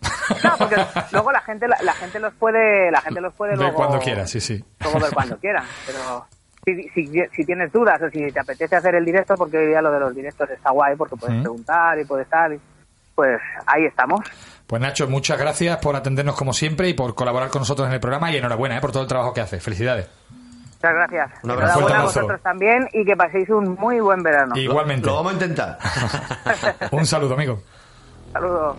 [0.43, 0.75] No, porque
[1.11, 3.99] luego la gente la, la gente los puede la gente los puede Ver luego cuando
[3.99, 4.63] quiera, sí, sí.
[4.81, 6.25] luego ver cuando quieran pero
[6.65, 9.81] si, si, si tienes dudas o si te apetece hacer el directo porque hoy día
[9.81, 12.51] lo de los directos está guay porque puedes preguntar y puedes estar
[13.13, 14.19] pues ahí estamos
[14.67, 17.99] Pues Nacho, muchas gracias por atendernos como siempre y por colaborar con nosotros en el
[17.99, 18.81] programa y enhorabuena ¿eh?
[18.81, 19.63] por todo el trabajo que haces.
[19.63, 20.09] Felicidades.
[20.75, 21.79] Muchas gracias Un abrazo.
[21.79, 25.07] Enhorabuena a vosotros también y que paséis un muy buen verano Igualmente.
[25.07, 25.77] Lo vamos a intentar.
[26.91, 27.59] Un saludo, amigo.
[28.33, 28.77] saludos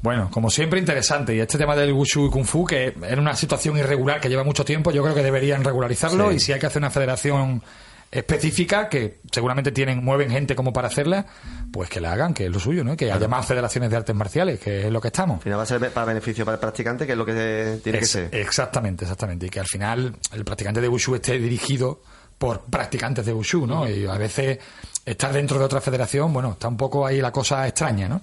[0.00, 1.34] Bueno, como siempre, interesante.
[1.34, 4.44] Y este tema del Wushu y Kung Fu, que en una situación irregular que lleva
[4.44, 6.30] mucho tiempo, yo creo que deberían regularizarlo.
[6.30, 6.36] Sí.
[6.36, 7.62] Y si hay que hacer una federación
[8.10, 11.26] específica, que seguramente tienen, mueven gente como para hacerla,
[11.70, 12.96] pues que la hagan, que es lo suyo, ¿no?
[12.96, 15.38] Que haya más federaciones de artes marciales, que es lo que estamos.
[15.38, 17.98] Al final va a ser para beneficio para el practicante, que es lo que tiene
[17.98, 18.34] que ser.
[18.34, 19.46] Exactamente, exactamente.
[19.46, 22.00] Y que al final el practicante de Wushu esté dirigido
[22.38, 23.88] por practicantes de Wushu, ¿no?
[23.88, 24.58] Y a veces
[25.04, 28.22] estar dentro de otra federación, bueno, está un poco ahí la cosa extraña, ¿no?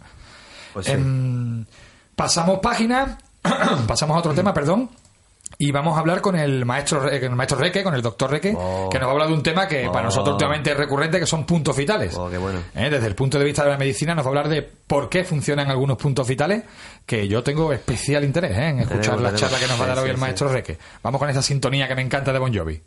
[0.76, 0.92] Pues sí.
[0.92, 1.66] Em,
[2.16, 3.18] pasamos página,
[3.88, 4.90] pasamos a otro tema, perdón.
[5.58, 8.54] Y vamos a hablar con el maestro con el maestro Reque, con el doctor Reque,
[8.58, 8.90] Oh.
[8.92, 10.04] que nos va a hablar de un tema que para Oh.
[10.06, 12.14] nosotros últimamente es recurrente, que son puntos vitales.
[12.18, 12.60] Oh, qué bueno.
[12.76, 15.08] Eh, Desde el punto de vista de la medicina nos va a hablar de por
[15.08, 16.64] qué funcionan algunos puntos vitales,
[17.06, 19.42] que yo tengo especial interés eh, en escuchar Tenemos, la tenemos.
[19.42, 20.22] charla que nos va a dar hoy sí, el sí.
[20.22, 20.78] maestro Reque.
[21.04, 22.82] Vamos con esa sintonía que me encanta de Bon Jovi.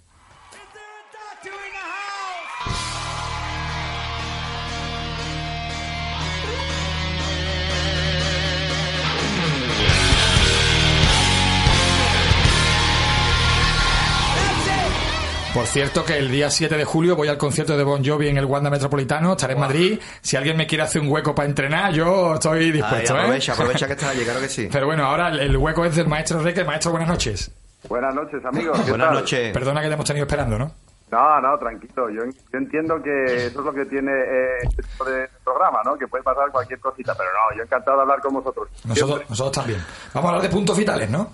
[15.59, 18.39] Por cierto que el día 7 de julio voy al concierto de Bon Jovi en
[18.39, 19.99] el Wanda Metropolitano, estaré en Madrid.
[20.21, 23.17] Si alguien me quiere hacer un hueco para entrenar, yo estoy Ay, dispuesto.
[23.17, 23.19] ¿eh?
[23.19, 24.69] aprovecha, aprovecha que estás allí, claro que sí.
[24.71, 26.63] Pero bueno, ahora el- hueco es del maestro Reque.
[26.63, 27.51] Maestro, buenas noches.
[27.89, 28.81] Buenas noches, amigos.
[28.85, 29.17] ¿qué Buenas tal?
[29.19, 29.53] noches.
[29.53, 30.71] Perdona que te hemos tenido esperando, ¿no?
[31.11, 32.09] No, no, tranquilo.
[32.09, 35.97] Yo, yo entiendo que eso es lo que tiene eh, este tipo de programa, ¿no?
[35.99, 38.69] Que puede pasar cualquier cosita, pero no, yo encantado de hablar con vosotros.
[38.85, 39.85] Nosotros, nosotros también.
[40.15, 41.33] Vamos a hablar de puntos vitales, ¿no?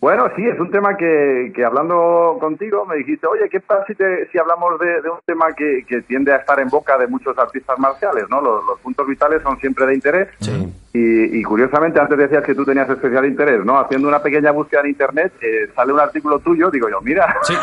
[0.00, 3.96] Bueno, sí, es un tema que, que hablando contigo me dijiste, oye, ¿qué pasa si,
[3.96, 7.08] te- si hablamos de, de un tema que, que tiende a estar en boca de
[7.08, 8.40] muchos artistas marciales, ¿no?
[8.40, 10.28] Los, los puntos vitales son siempre de interés.
[10.38, 10.72] Sí.
[10.90, 13.78] Y, y curiosamente, antes decías que tú tenías especial interés, ¿no?
[13.78, 17.54] Haciendo una pequeña búsqueda en internet, eh, sale un artículo tuyo, digo yo, mira, Sí.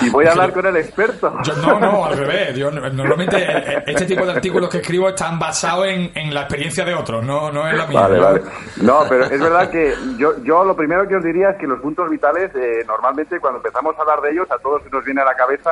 [0.06, 1.36] y voy a hablar con el experto.
[1.42, 2.56] Yo, no, no, al revés.
[2.56, 6.84] Yo, normalmente eh, este tipo de artículos que escribo están basados en, en la experiencia
[6.86, 8.00] de otros, no, no en la mía.
[8.00, 8.42] Vale, Yo- vale.
[8.82, 11.80] No, pero es verdad que yo, yo lo primero que os diría es que los
[11.80, 15.20] puntos vitales, eh, normalmente cuando empezamos a hablar de ellos, a todos se nos viene
[15.20, 15.70] a la cabeza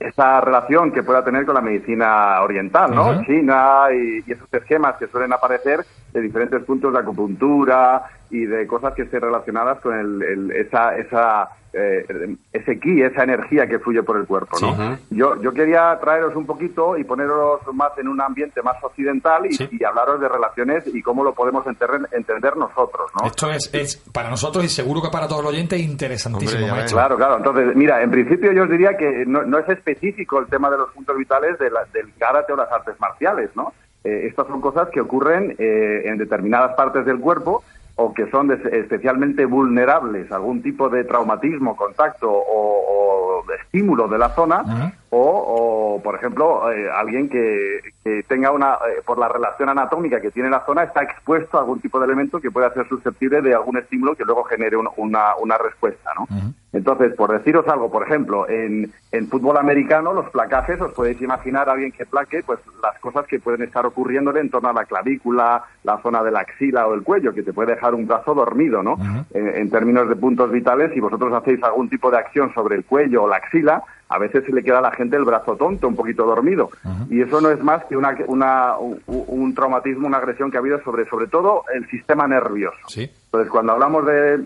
[0.00, 3.22] esa relación que pueda tener con la medicina oriental, ¿no?
[3.24, 8.66] China y, y esos esquemas que suelen aparecer de diferentes puntos de acupuntura y de
[8.66, 12.04] cosas que estén relacionadas con el, el- esa, esa, eh,
[12.52, 14.96] ese ki, esa energía que fluye por el cuerpo, ¿no?
[14.96, 15.04] Sí.
[15.10, 19.52] Yo, yo quería traeros un poquito y poneros más en un ambiente más occidental y,
[19.54, 19.68] Sí.
[19.72, 23.26] y hablaros de relaciones y cómo lo podemos entender, entender nosotros, ¿no?
[23.26, 26.84] Esto es, es para nosotros y seguro que para todos los oyentes interesantísimo, Hombre.
[26.86, 27.36] Claro, claro.
[27.38, 30.78] Entonces, mira, en principio yo os diría que no, no es específico el tema de
[30.78, 33.72] los puntos vitales de la- del karate o las artes marciales, ¿no?
[34.02, 37.62] Eh, estas son cosas que ocurren eh, en determinadas partes del cuerpo
[38.02, 44.30] o que son especialmente vulnerables a algún tipo de traumatismo, contacto o, estímulo de la
[44.30, 44.94] zona.
[45.12, 50.20] O, o, por ejemplo, eh, alguien que, que tenga una, eh, por la relación anatómica
[50.20, 53.42] que tiene la zona, está expuesto a algún tipo de elemento que pueda ser susceptible
[53.42, 56.26] de algún estímulo que luego genere un- una, una respuesta, ¿no?
[56.72, 61.68] Entonces, por deciros algo, por ejemplo, en, en fútbol americano, los placajes, os podéis imaginar
[61.68, 64.84] a alguien que plaque, pues las cosas que pueden estar ocurriéndole en torno a la
[64.84, 68.34] clavícula, la zona de la axila o el cuello, que te puede dejar un brazo
[68.34, 68.96] dormido, ¿no?
[69.34, 72.84] En, en términos de puntos vitales, si vosotros hacéis algún tipo de acción sobre el
[72.84, 73.82] cuello o la axila,
[74.12, 76.68] a veces se le queda a la gente el brazo tonto, un poquito dormido.
[77.08, 80.60] Y eso no es más que una, una, un, un traumatismo, una agresión que ha
[80.60, 82.76] habido sobre, sobre todo el sistema nervioso.
[82.88, 83.08] Sí.
[83.26, 84.40] Entonces, cuando hablamos de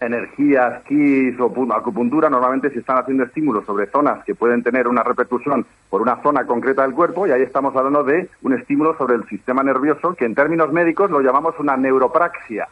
[0.00, 4.88] energías, kis o pu- acupuntura, normalmente se están haciendo estímulos sobre zonas que pueden tener
[4.88, 8.96] una repercusión por una zona concreta del cuerpo y ahí estamos hablando de un estímulo
[8.96, 12.66] sobre el sistema nervioso que en términos médicos lo llamamos una neuropraxia.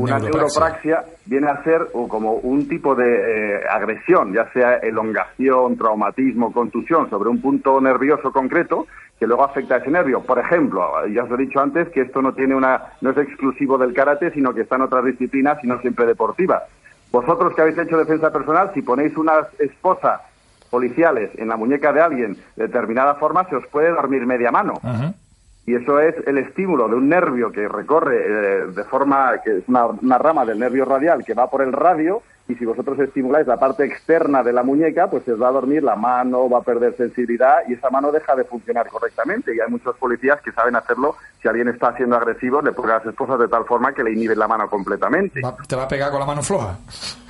[0.00, 0.90] Una Neuropraxia.
[0.90, 7.08] neuropraxia viene a ser como un tipo de eh, agresión, ya sea elongación, traumatismo, contusión
[7.10, 8.86] sobre un punto nervioso concreto
[9.18, 10.22] que luego afecta a ese nervio.
[10.22, 13.76] Por ejemplo, ya os he dicho antes que esto no tiene una no es exclusivo
[13.76, 16.62] del karate, sino que está en otras disciplinas y no siempre deportivas.
[17.12, 20.20] Vosotros que habéis hecho defensa personal, si ponéis unas esposas
[20.70, 24.74] policiales en la muñeca de alguien de determinada forma, se os puede dormir media mano.
[24.82, 25.12] Ujú.
[25.66, 29.68] Y eso es el estímulo de un nervio que recorre eh, de forma que es
[29.68, 33.46] una, una rama del nervio radial que va por el radio y si vosotros estimuláis
[33.46, 36.58] la parte externa de la muñeca, pues se os va a dormir la mano, va
[36.58, 39.54] a perder sensibilidad y esa mano deja de funcionar correctamente.
[39.54, 41.14] Y hay muchos policías que saben hacerlo.
[41.40, 44.38] Si alguien está siendo agresivo, le ponen las esposas de tal forma que le inhiben
[44.38, 45.40] la mano completamente.
[45.68, 46.76] ¿Te va a pegar con la mano floja?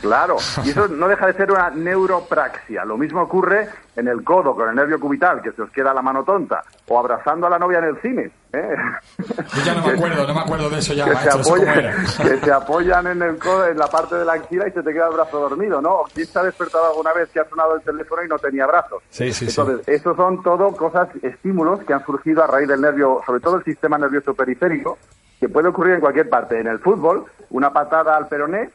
[0.00, 2.86] Claro, y eso no deja de ser una neuropraxia.
[2.86, 6.02] Lo mismo ocurre en el codo con el nervio cubital, que se os queda la
[6.02, 8.30] mano tonta, o abrazando a la novia en el cine.
[8.52, 8.74] ¿eh?
[9.18, 11.40] Yo ya no me acuerdo, no me acuerdo de eso ya, que, se maestro.
[11.40, 14.68] ¿eso cómo apoyan, que se apoyan en el codo, en la parte de la axila
[14.68, 16.02] y se te queda el brazo dormido, ¿no?
[16.14, 19.02] ¿Quién se ha despertado alguna vez que ha sonado el teléfono y no tenía brazos?
[19.10, 19.60] Sí, sí, sí.
[19.60, 23.56] Entonces, estos son todo cosas, estímulos que han surgido a raíz del nervio, sobre todo
[23.56, 24.98] el sistema nervioso periférico,
[25.38, 26.60] que puede ocurrir en cualquier parte.
[26.60, 28.70] En el fútbol, una patada al peroné,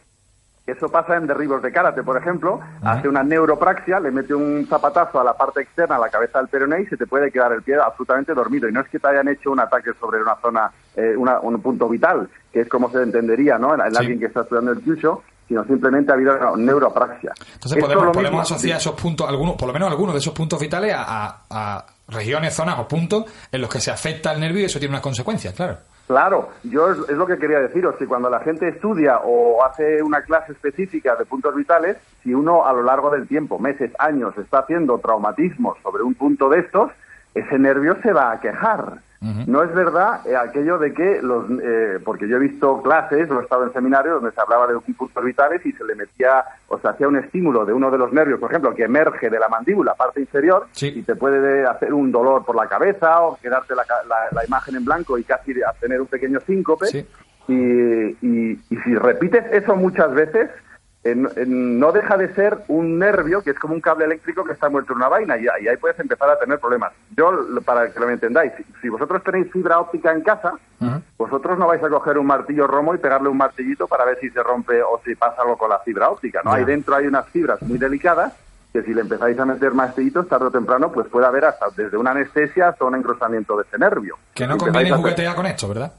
[0.68, 5.20] eso pasa en derribos de karate, por ejemplo, hace una neuropraxia, le mete un zapatazo
[5.20, 7.62] a la parte externa, a la cabeza del peroné y se te puede quedar el
[7.62, 8.68] pie absolutamente dormido.
[8.68, 11.62] Y no es que te hayan hecho un ataque sobre una zona, eh, una- un
[11.62, 13.76] punto vital, que es como se entendería, ¿no?
[13.76, 13.98] En, en Sí.
[14.00, 17.32] alguien que está estudiando el kyusho, sino simplemente ha habido una neuropraxia.
[17.54, 20.20] Entonces Esto podemos, lo podemos mismo- asociar esos puntos, algunos, por lo menos algunos de
[20.20, 24.32] esos puntos vitales a, a- a regiones, zonas o puntos en los que se afecta
[24.32, 25.78] el nervio y eso tiene unas consecuencias, claro.
[26.08, 30.04] Claro, yo es, es lo que quería deciros, que cuando la gente estudia o hace
[30.04, 34.38] una clase específica de puntos vitales, si uno a lo largo del tiempo, meses, años,
[34.38, 36.92] está haciendo traumatismos sobre un punto de estos,
[37.36, 38.94] ese nervio se va a quejar.
[39.48, 43.40] No es verdad eh, aquello de que los, eh, porque yo he visto clases, o
[43.40, 46.78] he estado en seminarios donde se hablaba de puntos vitales y se le metía, o
[46.78, 49.48] se hacía un estímulo de uno de los nervios, por ejemplo, que emerge de la
[49.48, 50.94] mandíbula, parte inferior, Sí.
[50.96, 54.76] y te puede hacer un dolor por la cabeza o quedarte la, la- la imagen
[54.76, 56.86] en blanco y casi tener un pequeño síncope.
[56.86, 57.08] Sí.
[57.48, 57.54] Y,
[58.22, 60.52] y- y si repites eso muchas veces,
[61.06, 64.54] en- en- no deja de ser un nervio que es como un cable eléctrico que
[64.54, 66.92] está muerto en una vaina y, y ahí puedes empezar a tener problemas.
[67.16, 67.32] Yo,
[67.64, 70.54] para que lo entendáis, si, si vosotros tenéis fibra óptica en casa,
[71.18, 74.30] vosotros no vais a coger un martillo romo y pegarle un martillito para ver si
[74.30, 76.42] se rompe o si pasa algo con la fibra óptica.
[76.44, 76.52] ¿no?
[76.52, 78.34] Ahí dentro hay unas fibras muy delicadas
[78.74, 81.96] que si le empezáis a meter martillitos, tarde o temprano, pues puede haber hasta desde
[81.96, 84.18] una anestesia hasta un engrosamiento de ese nervio.
[84.34, 85.94] Que no Si conviene hacer- juguetear con esto, ¿verdad?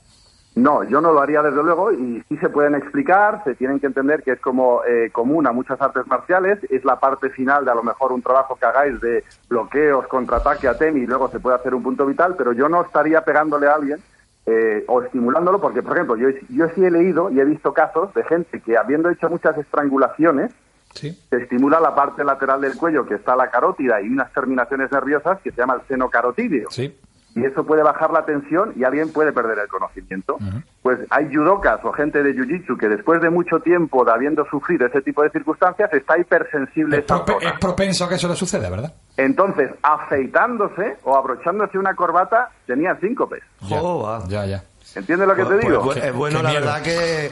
[0.56, 3.86] No, yo no lo haría desde luego y sí se pueden explicar, se tienen que
[3.86, 7.70] entender que es como eh, común a muchas artes marciales, es la parte final de
[7.70, 11.40] a lo mejor un trabajo que hagáis de bloqueos, contraataque a Temi y luego se
[11.40, 13.98] puede hacer un punto vital, pero yo no estaría pegándole a alguien
[14.46, 18.14] eh, o estimulándolo porque, por ejemplo, yo, yo sí he leído y he visto casos
[18.14, 20.52] de gente que habiendo hecho muchas estrangulaciones,
[20.94, 21.10] Sí.
[21.28, 25.38] se estimula la parte lateral del cuello que está la carótida y unas terminaciones nerviosas
[25.42, 26.96] que se llama el seno carotídeo Sí.
[27.36, 30.38] Y eso puede bajar la tensión y alguien puede perder el conocimiento.
[30.82, 34.86] Pues hay judokas o gente de jiu-jitsu que después de mucho tiempo de habiendo sufrido
[34.86, 37.50] ese tipo de circunstancias está hipersensible Es, esa prope- zona.
[37.50, 38.92] es propenso a que eso le suceda, ¿verdad?
[39.16, 43.42] Entonces, afeitándose o abrochándose una corbata, tenía síncopes.
[43.62, 44.62] Ya, Oh, ya, ya.
[44.94, 45.82] ¿Entiendes lo que te Pues- digo?
[45.84, 47.30] pues, es bueno, la verdad, que,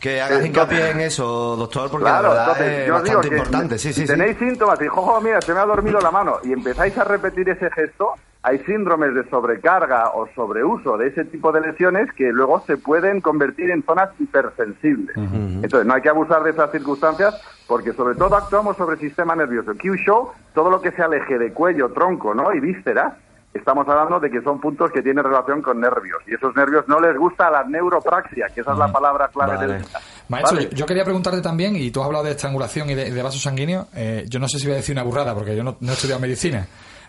[0.00, 3.02] que hagas Entonces- hincapié en eso, doctor, porque Claro, la verdad entonces es yo os
[3.04, 3.78] digo bastante que importante.
[3.78, 4.12] Sí, si sí, sí.
[4.12, 7.48] tenéis síntomas y, jojo, mira, se me ha dormido la mano y empezáis a repetir
[7.48, 8.14] ese gesto,
[8.46, 13.20] hay síndromes de sobrecarga o sobreuso de ese tipo de lesiones que luego se pueden
[13.20, 15.16] convertir en zonas hipersensibles.
[15.16, 17.34] Entonces, no hay que abusar de esas circunstancias
[17.66, 19.72] porque sobre todo actuamos sobre el sistema nervioso.
[19.72, 22.54] Q-Show, todo lo que se aleje de cuello, tronco ¿no?
[22.54, 23.14] y vísceras,
[23.52, 26.18] estamos hablando de que son puntos que tienen relación con nervios.
[26.28, 29.72] Y esos nervios no les gusta la neuropraxia, que esa es la palabra clave Vale.
[29.72, 29.84] del.
[30.28, 30.68] Maestro, ¿Vale?
[30.70, 33.42] yo, yo quería preguntarte también, y tú has hablado de estrangulación y de, de vasos
[33.42, 35.90] sanguíneos, eh, yo no sé si voy a decir una burrada, porque yo no, no
[35.90, 36.64] he estudiado medicina.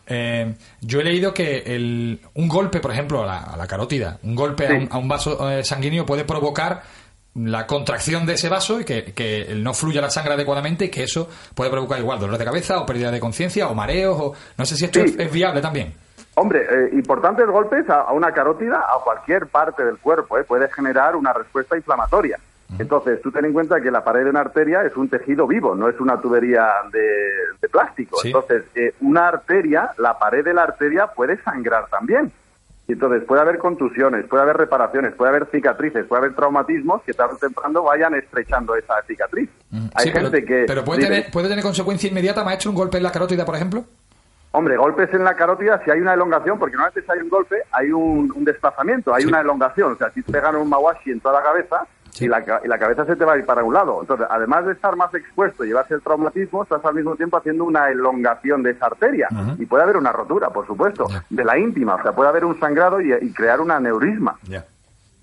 [0.07, 4.17] Eh, yo he leído que el, un golpe, por ejemplo, a la, a la carótida,
[4.23, 6.81] un golpe a, un, a un vaso eh, sanguíneo puede provocar
[7.35, 11.03] la contracción de ese vaso y que, que no fluya la sangre adecuadamente y que
[11.03, 14.65] eso puede provocar igual dolor de cabeza o pérdida de conciencia o mareos o no
[14.65, 15.05] sé si esto Sí.
[15.05, 15.93] es, es viable también.
[16.33, 20.43] Hombre, eh, importantes golpes a, a una carótida, a cualquier parte del cuerpo, ¿eh?
[20.45, 22.39] puede generar una respuesta inflamatoria.
[22.79, 25.73] Entonces, tú ten en cuenta que la pared de una arteria es un tejido vivo,
[25.73, 28.19] no es una tubería de, plástico.
[28.23, 32.31] Entonces, eh, una arteria, la pared de la arteria puede sangrar también.
[32.87, 37.13] Y entonces puede haber contusiones, puede haber reparaciones, puede haber cicatrices, puede haber traumatismos que
[37.13, 39.49] tarde o temprano vayan estrechando esa cicatriz.
[39.93, 40.63] Hay gente que...
[40.65, 43.83] Pero puede, tener, puede tener consecuencia inmediata, maestro, un golpe en la carótida, por ejemplo.
[44.51, 47.57] Hombre, golpes en la carótida, si hay una elongación, porque normalmente si hay un golpe,
[47.71, 49.91] hay un, desplazamiento, hay una elongación.
[49.91, 51.85] O sea, si te pegan un mawashi en toda la cabeza,
[52.19, 53.99] y, la, y la cabeza se te va a ir para un lado.
[54.01, 57.63] Entonces, además de estar más expuesto y llevarse el traumatismo, estás al mismo tiempo haciendo
[57.65, 59.27] una elongación de esa arteria.
[59.57, 61.95] Y puede haber una rotura, por supuesto, de la íntima.
[61.95, 64.37] O sea, puede haber un sangrado y, crear un aneurisma.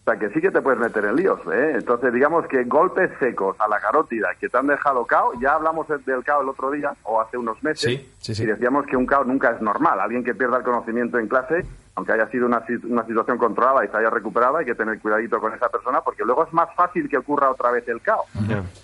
[0.06, 1.40] O sea, que sí que te puedes meter en líos.
[1.50, 1.76] ¿eh?
[1.76, 5.86] Entonces, digamos que golpes secos a la carótida que te han dejado cao, ya hablamos
[5.88, 9.52] del cao el otro día, o hace unos meses, y decíamos que un cao nunca
[9.52, 9.98] es normal.
[10.00, 13.88] Alguien que pierda el conocimiento en clase, aunque haya sido una, una situación controlada y
[13.88, 17.08] se haya recuperado, hay que tener cuidadito con esa persona, porque luego es más fácil
[17.08, 18.24] que ocurra otra vez el cao.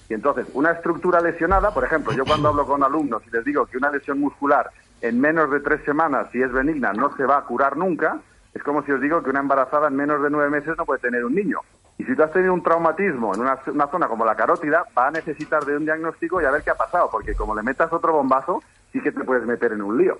[0.08, 3.66] Y entonces, una estructura lesionada, por ejemplo, yo cuando hablo con alumnos y les digo
[3.66, 4.70] que una lesión muscular
[5.02, 8.20] en menos de tres semanas, si es benigna, no se va a curar nunca,
[8.54, 11.00] es como si os digo que una embarazada en menos de nueve meses no puede
[11.00, 11.58] tener un niño.
[11.98, 15.10] Y si tú has tenido un traumatismo en una, zona como la carótida, va a
[15.10, 18.12] necesitar de un diagnóstico y a ver qué ha pasado, porque como le metas otro
[18.12, 20.18] bombazo, sí que te puedes meter en un lío.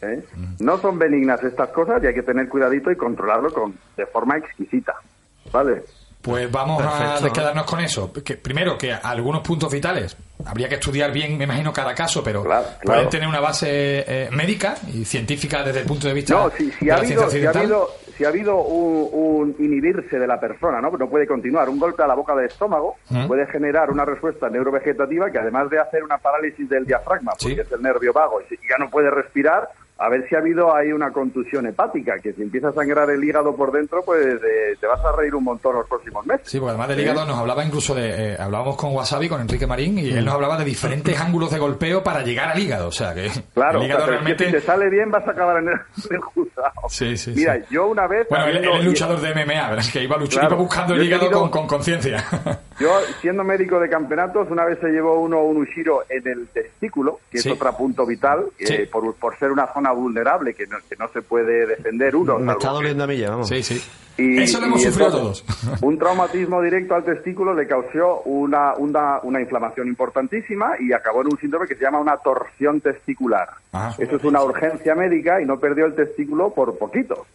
[0.00, 0.24] ¿Eh?
[0.60, 4.36] No son benignas estas cosas y hay que tener cuidadito y controlarlo con, de forma
[4.36, 4.94] exquisita.
[5.52, 5.82] ¿Vale?
[6.26, 8.12] Pues vamos a quedarnos con eso.
[8.12, 12.44] Que, primero, que algunos puntos vitales habría que estudiar bien, me imagino, cada caso, pero
[12.82, 16.72] pueden tener una base eh, médica y científica desde el punto de vista no, si,
[16.72, 20.90] si ha habido, si ha habido, si ha habido un, inhibirse de la persona, ¿no?
[20.90, 21.68] no puede continuar.
[21.68, 22.96] Un golpe a la boca del estómago
[23.28, 27.70] puede generar una respuesta neurovegetativa que además de hacer una parálisis del diafragma, porque es
[27.70, 29.68] el nervio vago, y ya no puede respirar,
[29.98, 33.24] a ver si ha habido ahí una contusión hepática, que si empieza a sangrar el
[33.24, 36.46] hígado por dentro, pues eh, te vas a reír un montón los próximos meses.
[36.46, 39.66] Sí, porque además del hígado nos hablaba incluso de, eh, hablábamos con Wasabi, con Enrique
[39.66, 42.92] Marín, y él nos hablaba de diferentes ángulos de golpeo para llegar al hígado, o
[42.92, 44.46] sea que claro, el hígado realmente...
[44.46, 46.72] si te sale bien vas a acabar en el, juzgado.
[46.88, 48.26] Sí, sí, Mira, yo una vez...
[48.28, 49.84] Bueno, él, es luchador de MMA, ¿verdad?
[49.90, 52.22] que iba, iba buscando el hígado con conciencia.
[52.78, 57.20] yo, siendo médico de campeonatos, una vez se llevó uno un Ushiro en el testículo,
[57.30, 61.08] que es otro punto vital, eh, por, por ser una zona vulnerable, que que no,
[61.08, 62.38] se puede defender uno.
[62.38, 63.48] Me está doliendo a mí ya, vamos.
[63.48, 63.82] Sí, sí.
[64.16, 65.44] Eso lo hemos sufrido todos.
[65.82, 71.28] Un traumatismo directo al testículo le causó una, una, una, inflamación importantísima y acabó en
[71.28, 73.48] un síndrome que se llama una torsión testicular.
[73.72, 73.94] Ah.
[73.98, 77.26] Eso es una urgencia médica y no perdió el testículo por poquito.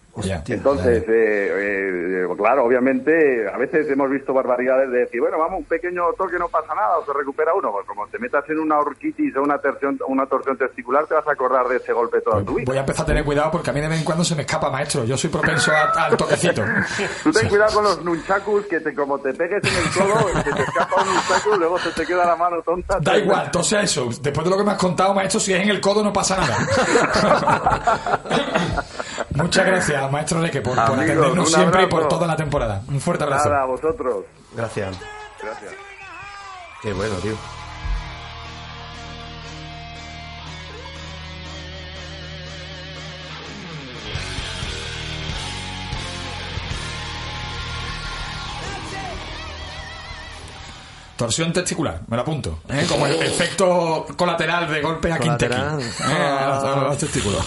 [0.47, 5.65] Entonces, eh, eh, claro, obviamente, a veces hemos visto barbaridades de decir, bueno, vamos, un
[5.65, 7.71] pequeño toque no pasa nada o se recupera uno.
[7.71, 11.27] Pues como te metas en una orquitis o una torsión, una torsión testicular, te vas
[11.27, 12.65] a acordar de ese golpe toda tu vida.
[12.67, 14.41] Voy a empezar a tener cuidado porque a mí de vez en cuando se me
[14.41, 15.05] escapa, maestro.
[15.05, 16.61] Yo soy propenso al toquecito.
[17.23, 20.51] Tú ten cuidado con los nunchakus, que te, como te pegues en el codo, se
[20.51, 22.97] te escapa un nunchaku, luego se te queda la mano tonta.
[23.01, 24.09] Da igual, entonces eso.
[24.21, 26.37] Después de lo que me has contado, maestro, si es en el codo no pasa
[26.37, 26.57] nada.
[29.35, 32.81] Muchas gracias, maestro Leque, por, atendernos siempre y por toda la temporada.
[32.87, 33.49] Un fuerte abrazo.
[33.49, 34.25] Nada, a vosotros.
[34.53, 34.97] Gracias.
[35.41, 35.73] Gracias.
[36.81, 37.60] Qué bueno, tío.
[51.21, 52.61] Torsión testicular, me lo apunto.
[52.67, 52.83] ¿eh?
[52.89, 55.53] Como el efecto colateral de golpe a Quinteki.
[55.53, 56.03] ¿eh?
[56.03, 57.45] A, los testículos.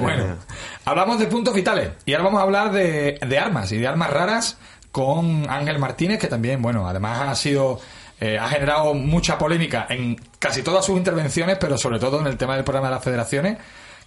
[0.00, 0.36] bueno,
[0.84, 4.58] hablamos de puntos vitales y ahora vamos a hablar de, armas y de armas raras
[4.92, 7.80] con Ángel Martínez, que también, bueno, además ha sido
[8.20, 12.36] eh, ha generado mucha polémica en casi todas sus intervenciones, pero sobre todo en el
[12.36, 13.56] tema del programa de las federaciones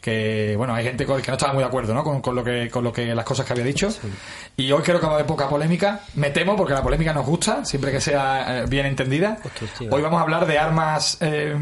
[0.04, 2.04] que bueno hay gente que no estaba muy de acuerdo ¿no?
[2.04, 3.88] con, lo que con lo que las cosas que había dicho.
[4.58, 6.02] Y hoy creo que va a haber poca polémica.
[6.16, 9.38] Me temo porque la polémica nos gusta siempre que sea eh, bien entendida.
[9.90, 11.56] Hoy vamos a hablar de armas eh,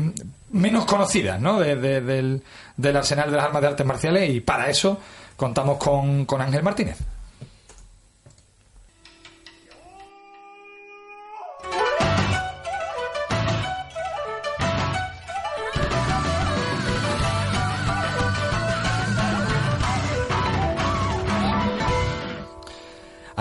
[0.53, 1.59] menos conocidas ¿no?
[1.59, 2.41] del,
[2.77, 4.99] del, arsenal de las armas de artes marciales y para eso
[5.37, 6.97] contamos con, con Ángel Martínez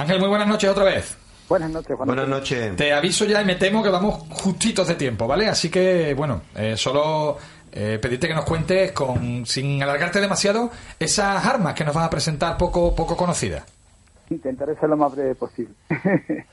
[0.00, 1.18] Ángel, muy buenas noches otra vez.
[1.46, 2.74] Buenas noches, Buenas noches.
[2.74, 5.46] Te aviso ya y me temo que vamos justitos de tiempo, ¿vale?
[5.46, 7.36] Así que, bueno, eh, solo
[7.70, 12.10] eh, pedirte que nos cuentes, con, sin alargarte demasiado, esas armas que nos vas a
[12.10, 13.62] presentar poco, poco conocidas.
[14.30, 15.74] Intentaré ser lo más breve posible.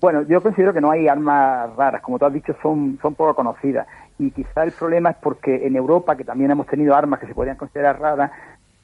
[0.00, 3.34] bueno, yo considero que no hay armas raras, como tú has dicho, son, son poco
[3.34, 3.86] conocidas.
[4.18, 7.34] Y quizá el problema es porque en Europa, que también hemos tenido armas que se
[7.34, 8.30] podrían considerar raras,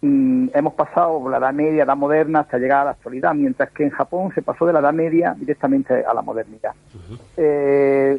[0.03, 3.70] mm, hemos pasado por la Edad Media, Edad Moderna, hasta llegar a la actualidad, mientras
[3.70, 6.72] que en Japón se pasó de la Edad Media directamente a la modernidad.
[7.36, 8.18] Eh,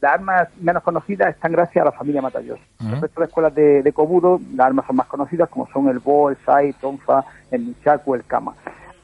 [0.00, 2.62] las armas menos conocidas están gracias a la familia Matayoshi.
[2.80, 2.94] Ujú.
[2.94, 5.98] El resto de escuelas de, de Kobudo, las armas son más conocidas, como son el
[5.98, 8.54] Bo, el Sai, Tonfa, el Nunchaku, el Kama.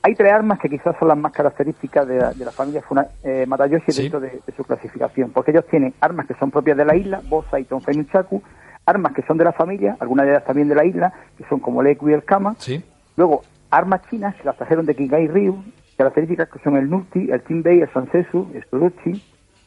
[0.03, 3.09] Hay tres armas que quizás son las más características de la, de la familia Funa-
[3.25, 4.03] eh, Matayoshi Sí.
[4.03, 7.21] dentro de, de su clasificación, porque ellos tienen armas que son propias de la isla,
[7.29, 8.41] Bo, Sai, Tonfa y Nunchaku,
[8.87, 11.59] armas que son de la familia, algunas de ellas también de la isla, que son
[11.61, 12.83] como el Eku y el Kama, Sí.
[13.17, 15.57] Luego, armas chinas que las trajeron de Kingai Ryu,
[15.97, 19.23] características que son el Nuti, el Kinbei, el Sansesu, el Suruchi,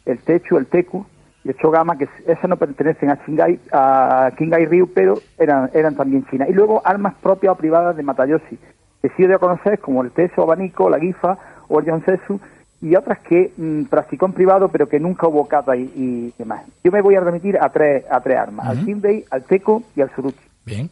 [0.05, 1.05] el Techu, el Teku
[1.43, 5.69] y el Chogama, que es- esas no pertenecen a Kingai, a Kingai Ryu, pero eran,
[5.73, 6.47] eran también chinas.
[6.49, 8.57] Y luego armas propias o privadas de Matayoshi,
[9.01, 12.39] que sí a conocer como el Teso Abanico, la Gifa o el Yonsesu,
[12.81, 16.63] y otras que mm, practicó en privado, pero que nunca hubo kata y, y demás.
[16.83, 18.85] Yo me voy a remitir a tres, a tres armas, al Ujú.
[18.85, 20.37] Kinbei, al Teku y al Suruchi.
[20.65, 20.89] Bien.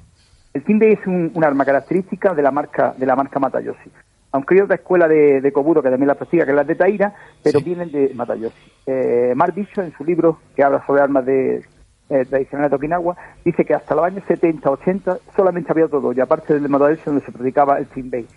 [0.54, 3.90] El Kinbei es un, un arma característica de la marca de la marca Matayoshi.
[4.32, 6.76] Aunque hay otra escuela de, de Kobudo que también la practica, que es la de
[6.76, 7.14] Taira,
[7.44, 7.66] pero Sí.
[7.66, 8.72] vienen de Matayoshi.
[8.86, 11.64] Eh, Mark Bishop, en su libro que habla sobre armas de,
[12.10, 13.16] eh, tradicionales de Okinawa,
[13.46, 17.04] dice que hasta los años 70, 80 solamente había otro dojo, aparte del de Matayoshi
[17.06, 18.28] donde se practicaba el Kinbei.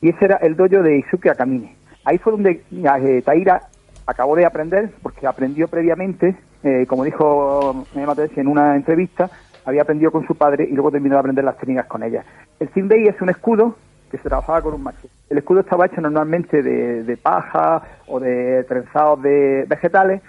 [0.00, 1.76] Y ese era el dojo de Isuke Akamine.
[2.04, 3.62] Ahí fue donde eh, Taira
[4.06, 9.30] acabó de aprender, porque aprendió previamente, eh, como dijo eh, en una entrevista,
[9.64, 12.24] había aprendido con su padre y luego terminó de aprender las técnicas con ella.
[12.58, 13.76] El Zinbei es un escudo
[14.10, 15.08] que se trabajaba con un machete.
[15.28, 20.22] El escudo estaba hecho normalmente de, de paja o de trenzados de vegetales,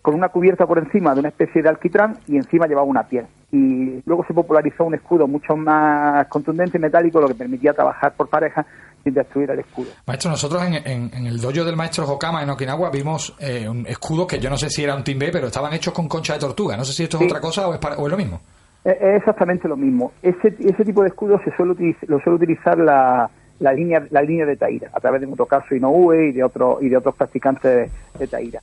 [0.00, 3.26] con una cubierta por encima de una especie de alquitrán y encima llevaba una piel.
[3.50, 8.14] Y luego se popularizó un escudo mucho más contundente y metálico, lo que permitía trabajar
[8.16, 8.64] por pareja
[9.06, 9.86] sin destruir el escudo.
[10.04, 13.86] Maestro, nosotros en, en- en el dojo del maestro Hokama en Okinawa vimos eh, un
[13.86, 16.40] escudo que yo no sé si era un timbe, pero estaban hechos con concha de
[16.40, 16.76] tortuga.
[16.76, 17.26] No sé si esto es Sí.
[17.28, 18.40] otra cosa o es, para- o es lo mismo.
[18.84, 20.12] Es es exactamente lo mismo.
[20.22, 21.74] Ese, ese tipo de escudo se suele
[22.08, 23.30] lo suele utilizar la,
[23.60, 26.88] la línea la línea de Taira, a través de Motocaso Inoue y de, otro, y
[26.88, 28.58] de otros practicantes de, de Taira.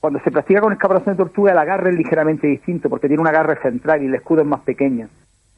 [0.00, 3.26] Cuando se practica con escaparación de tortuga, el agarre es ligeramente distinto porque tiene un
[3.26, 5.08] agarre central y el escudo es más pequeño.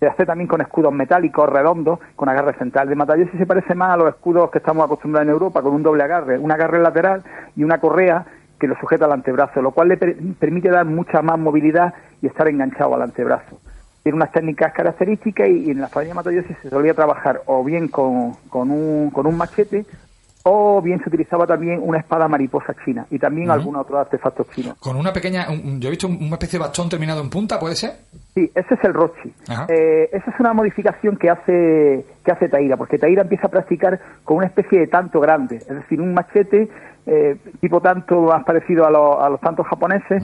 [0.01, 2.89] Se hace también con escudos metálicos redondos, con agarre central.
[2.89, 5.83] De Matayoshi se parece más a los escudos que estamos acostumbrados en Europa, con un
[5.83, 7.23] doble agarre, un agarre lateral
[7.55, 8.25] y una correa
[8.59, 11.93] que lo sujeta al antebrazo, lo cual le per- permite dar mucha más movilidad
[12.23, 13.61] y estar enganchado al antebrazo.
[14.03, 18.33] Tiene unas técnicas características y, en la familia Matayoshi se solía trabajar o bien con,
[18.49, 19.85] con, un, con un machete
[20.45, 23.59] o bien se utilizaba también una espada mariposa china y también Ujú.
[23.59, 24.77] algunos otros artefactos chinos.
[24.79, 25.47] Con una pequeña.
[25.51, 27.93] un- yo he visto un- una especie de bastón terminado en punta, ¿puede ser?
[28.35, 29.33] Sí, ese es el Rochi.
[29.69, 33.99] Eh, esa es una modificación que hace que hace Taira, porque Taira empieza a practicar
[34.25, 36.69] con una especie de tanto grande, es decir, un machete
[37.07, 40.23] eh, tipo tanto más parecido a, los- a los tantos japoneses,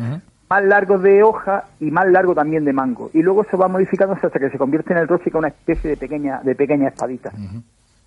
[0.49, 3.11] más largo de hoja y más largo también de mango.
[3.14, 5.91] Y luego se va modificando hasta que se convierte en el Rochi con una especie
[5.91, 7.33] de pequeña de pequeña espadita.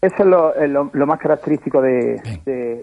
[0.01, 2.21] Eso es lo, es lo- lo más característico de,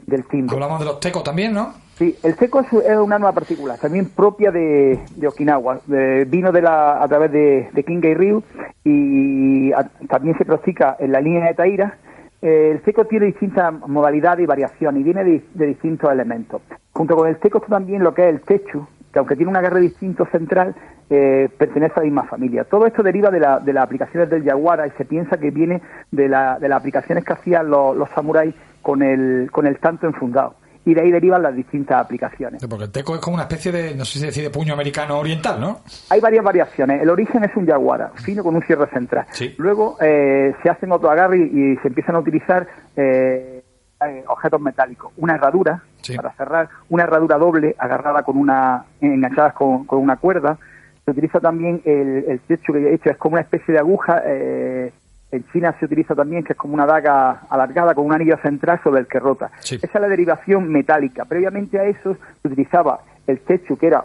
[0.06, 0.54] del timbre.
[0.54, 1.72] Hablamos de los tecos también, ¿no?
[1.94, 5.80] Sí, el seco es, es una nueva particular, también propia de, de Okinawa.
[5.86, 8.42] De- vino de la, a través de, de Kingai Ryu
[8.84, 11.96] y a- también se practica en la línea de Taira.
[12.42, 16.60] Eh, el seco tiene distintas modalidades y variaciones y viene de, de distintos elementos.
[16.92, 18.86] Junto con el seco está también lo que es el techu,
[19.16, 20.74] que aunque tiene un agarre distinto central,
[21.08, 22.64] eh, pertenece a la misma familia.
[22.64, 25.80] Todo esto deriva de, la- de las aplicaciones del Yaguara y se piensa que viene
[26.10, 30.06] de, la- de las aplicaciones que hacían los, los samuráis con el, con el tanto
[30.06, 30.56] enfundado.
[30.84, 32.64] Y de ahí derivan las distintas aplicaciones.
[32.68, 35.18] Porque el teco es como una especie de, no sé si decir, de puño americano
[35.18, 35.80] oriental, ¿no?
[36.10, 37.00] Hay varias variaciones.
[37.02, 39.24] El origen es un yaguara, fino con un cierre central.
[39.32, 39.54] Sí.
[39.58, 41.42] Luego eh, se hacen otro agarre y,
[41.72, 43.55] y se empiezan a utilizar eh,
[44.04, 45.12] eh, objetos metálicos.
[45.16, 46.14] Una herradura Sí.
[46.16, 50.56] para cerrar, una herradura doble agarrada con una, enganchada con, con una cuerda.
[51.04, 54.22] Se utiliza también el, el techo que he hecho, es como una especie de aguja.
[54.24, 54.92] eh,
[55.32, 58.80] en China se utiliza también, que es como una daga alargada con un anillo central
[58.84, 59.50] sobre el que rota.
[59.58, 59.74] Sí.
[59.74, 61.24] Esa es la derivación metálica.
[61.24, 64.04] Previamente a eso se utilizaba el techo, que era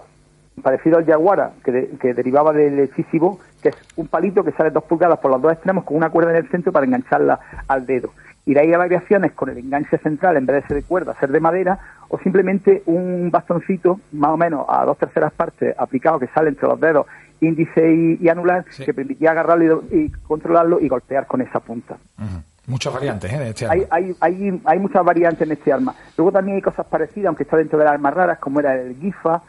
[0.64, 4.72] parecido al yaguara, que, de- que derivaba del chisibo, que es un palito que sale
[4.72, 7.86] dos pulgadas por los dos extremos con una cuerda en el centro para engancharla al
[7.86, 8.10] dedo.
[8.46, 11.16] Y de ahí a variaciones con el enganche central, en vez de ser de cuerda,
[11.20, 11.80] ser de madera,
[12.10, 16.68] o simplemente un bastoncito, más o menos a dos terceras partes, aplicado que sale entre
[16.68, 17.06] los dedos
[17.39, 18.86] índice y, y anular, Sí.
[18.86, 21.98] que permitía agarrarlo y, controlarlo y golpear con esa punta.
[22.68, 23.38] Muchas variantes, ¿eh?
[23.39, 23.74] De este arma.
[23.74, 25.96] Hay, hay, hay, hay muchas variantes en este arma.
[26.18, 28.96] Luego también hay cosas parecidas, aunque está dentro de las armas raras, como era el
[28.98, 29.42] gifa,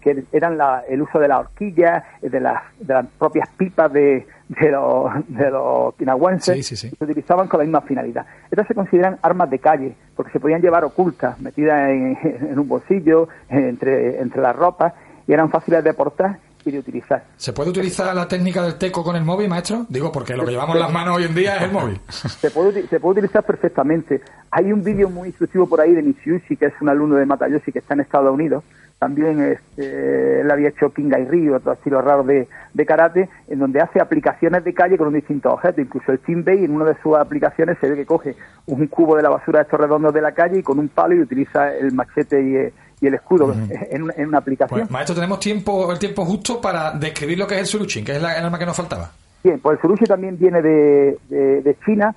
[0.00, 3.92] que eran la- el uso de las horquillas, eh, de las, de las propias pipas
[3.92, 5.62] de, de los, de los
[5.94, 6.94] okinawenses, Sí, sí, sí.
[6.96, 8.26] se utilizaban con la misma finalidad.
[8.50, 12.18] Estas se consideran armas de calle, porque se podían llevar ocultas, metidas en,
[12.50, 14.92] en un bolsillo, entre, entre las ropas,
[15.26, 17.24] y eran fáciles de portar y de utilizar.
[17.36, 19.84] ¿Se puede utilizar la técnica del teco con el móvil, maestro?
[19.88, 22.00] Digo, porque lo que llevamos en las manos hoy en día es el móvil.
[22.08, 24.20] Se puede, se puede utilizar perfectamente.
[24.50, 27.72] Hay un vídeo muy instructivo por ahí de Nishiyushi, que es un alumno de Matayoshi
[27.72, 28.62] que está en Estados Unidos.
[29.02, 33.80] También este, él había hecho Kingai Ryu, otro estilo raro de, de karate, en donde
[33.80, 35.80] hace aplicaciones de calle con un distintos objetos.
[35.80, 38.36] Incluso el Chinbei, en una de sus aplicaciones, se ve que coge
[38.66, 41.16] un cubo de la basura de estos redondos de la calle y con un palo
[41.16, 44.78] y utiliza el machete y el, y el escudo en, una, en, una, aplicación.
[44.78, 48.12] Pues, maestro, tenemos tiempo el tiempo justo para describir lo que es el Surushin, que
[48.12, 49.10] es la, el arma que nos faltaba.
[49.42, 52.14] Bien, pues el Surushi también viene de, de, de China,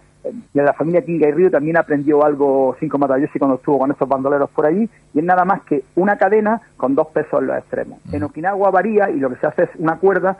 [0.53, 4.07] de la familia Kinga y Ryu también aprendió algo Cinco Matayoshi cuando estuvo con estos
[4.07, 7.57] bandoleros por allí, y es nada más que una cadena con dos pesos en los
[7.57, 7.99] extremos.
[8.11, 10.37] En Okinawa varía y lo que se hace es una cuerda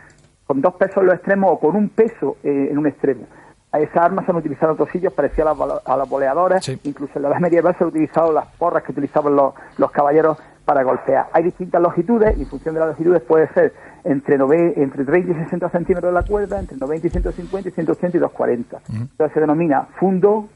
[0.47, 3.25] con dos pesos en los extremos o con un peso eh, en un extremo.
[3.71, 6.63] A esas armas se han utilizado en otros sitios, parecidas a las, a las boleadoras,
[6.63, 6.79] Sí.
[6.83, 10.37] incluso en la edad medieval se han utilizado las porras que utilizaban los, los caballeros
[10.65, 11.27] para golpear.
[11.31, 15.31] Hay distintas longitudes y en función de las longitudes puede ser entre, nove- entre 30
[15.31, 18.77] y 60 centímetros la cuerda, entre 90 y 150 y 180 y 240.
[18.89, 20.47] Entonces se denomina fundo,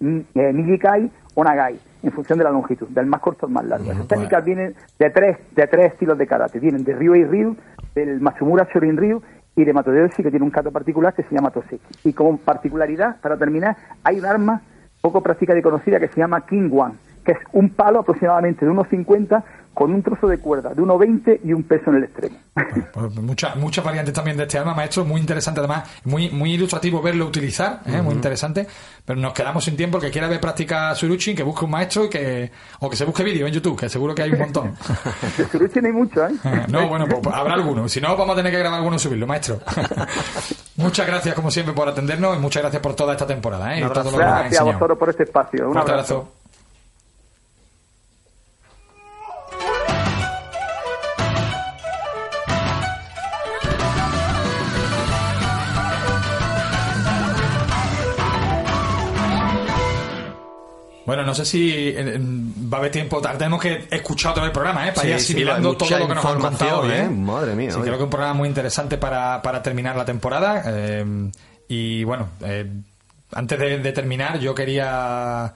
[0.00, 3.86] mi- eh, o nagai, en función de la longitud, del más corto al más largo.
[3.92, 6.60] Esas técnicas vienen de tres, de tres estilos de karate.
[6.60, 7.56] Vienen de Ryuei Ryu,
[7.94, 9.20] del Matsumura Shorin Ryu
[9.56, 12.08] y de Matoyoshi, que tiene un kata particular que se llama Toseki.
[12.08, 14.60] Y como particularidad, para terminar, hay un arma
[15.00, 16.94] poco práctica y conocida que se llama King One,
[17.24, 19.44] que es un palo aproximadamente de unos 50
[19.74, 22.36] con un trozo de cuerda de 1,20 y un peso en el extremo.
[22.92, 27.02] Pues muchas muchas variantes también de este arma, maestro, muy interesante además, muy muy ilustrativo
[27.02, 28.00] verlo utilizar, ¿eh?
[28.00, 28.66] muy interesante,
[29.04, 32.04] pero nos quedamos sin tiempo, el que quiera ver práctica Surushin, que busque un maestro
[32.04, 34.76] y que o que se busque vídeo en YouTube, que seguro que hay un montón.
[35.36, 36.30] De Suruchi no hay mucho, ¿eh?
[36.68, 39.00] No, bueno, pues, pues habrá alguno, si no vamos a tener que grabar alguno y
[39.00, 39.58] subirlo, maestro.
[40.76, 43.80] muchas gracias como siempre por atendernos y muchas gracias por toda esta temporada, ¿eh?
[43.80, 45.66] y todo lo que nos Gracias a vosotros por este espacio.
[45.66, 46.14] Un Fuerte abrazo.
[46.14, 46.43] abrazo.
[61.06, 63.20] Bueno, no sé si va a haber tiempo.
[63.20, 64.92] Tenemos que escuchar todo el programa, ¿eh?
[64.92, 67.00] Para Sí, ir asimilando todo lo que nos han contado hoy, ¿eh?
[67.04, 67.08] ¿eh?
[67.10, 67.84] Madre mía, Sí, oye.
[67.84, 70.62] creo que es un programa muy interesante para, para terminar la temporada.
[70.66, 71.30] eh,
[71.68, 72.70] y bueno, eh,
[73.32, 75.52] antes de, de terminar, yo quería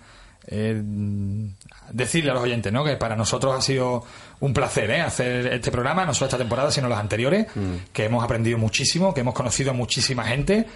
[0.47, 0.83] eh,
[1.93, 2.84] decirle a los oyentes, ¿no?
[2.84, 4.05] Que para nosotros ha sido
[4.41, 5.01] un placer, ¿eh?
[5.01, 7.47] Hacer este programa, no solo esta temporada, sino las anteriores,
[7.93, 10.66] que hemos aprendido muchísimo, que hemos conocido a muchísima gente,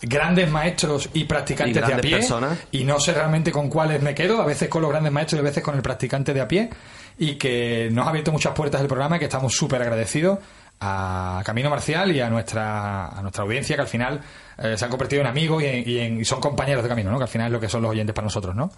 [0.00, 2.16] grandes maestros y practicantes Y de a pie.
[2.18, 2.58] personas.
[2.72, 5.40] Y no sé realmente con cuáles me quedo, a veces con los grandes maestros y
[5.40, 6.70] a veces con el practicante de a pie.
[7.18, 10.38] Y que nos ha abierto muchas puertas el programa y que estamos súper agradecidos
[10.80, 14.20] a Camino Marcial y a nuestra, a nuestra audiencia que al final
[14.58, 17.10] eh, se han convertido en amigos y, en- y en- y son compañeros de camino,
[17.12, 17.18] ¿no?
[17.18, 18.72] Que al final es lo que son los oyentes para nosotros, ¿no?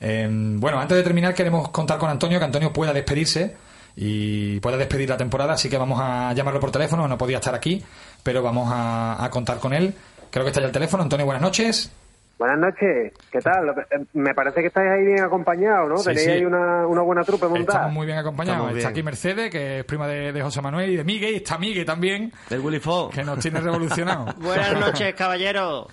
[0.00, 3.56] Eh, bueno, antes de terminar queremos contar con Antonio, que Antonio pueda despedirse
[3.96, 7.54] y pueda despedir la temporada, así que vamos a llamarlo por teléfono, no podía estar
[7.54, 7.82] aquí,
[8.22, 9.92] pero vamos a, a contar con él.
[10.30, 11.02] Creo que está ya el teléfono.
[11.02, 11.90] Antonio, buenas noches.
[12.38, 13.68] Buenas noches, ¿qué tal?
[13.90, 15.96] Eh, Me parece que estáis ahí bien acompañados, ¿no?
[15.98, 16.30] Sí, Tenéis sí.
[16.30, 17.78] ahí una, una buena trupe montada.
[17.78, 18.58] Estamos muy bien acompañados.
[18.60, 18.94] Estamos Está bien.
[18.98, 21.84] aquí Mercedes, que es prima de, de José Manuel y de Miguel, y está Miguel
[21.84, 23.12] también, El Willy Fox.
[23.16, 24.26] que nos tiene revolucionado.
[24.38, 25.88] Buenas noches, caballero.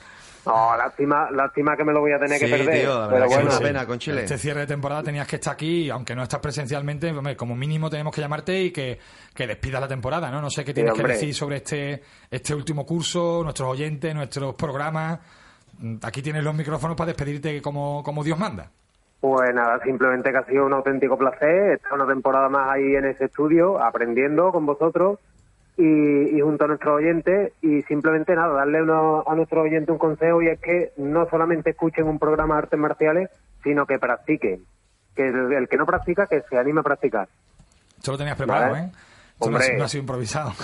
[0.46, 2.82] No, lástima, lástima que me lo voy a tener Sí, que perder.
[2.82, 4.22] tío, la pero bueno, es una pena con Chile.
[4.22, 7.90] Este cierre de temporada tenías que estar aquí, aunque no estás presencialmente, hombre, como mínimo
[7.90, 9.00] tenemos que llamarte y que,
[9.34, 10.42] que despidas la temporada, ¿no?
[10.42, 15.20] No sé qué tienes que decir sobre este, este último curso, nuestros oyentes, nuestros programas.
[16.04, 18.70] Aquí tienes los micrófonos para despedirte como, como Dios manda.
[19.20, 23.06] Pues nada, simplemente que ha sido un auténtico placer estar una temporada más ahí en
[23.06, 25.20] ese estudio, aprendiendo con vosotros
[25.78, 27.54] y, y junto a nuestros oyentes.
[27.62, 31.72] Y simplemente nada, darle uno- a nuestros oyentes un consejo y es que no solamente
[31.72, 33.30] escuchen un programa de artes marciales,
[33.64, 34.64] sino que practiquen.
[35.16, 37.28] Que el, el que no practica, que se anime a practicar.
[37.98, 38.86] Esto lo tenías preparado, Vale.
[38.86, 38.92] ¿eh?
[39.34, 39.78] Esto no ha, Hombre.
[39.78, 40.54] no ha sido improvisado.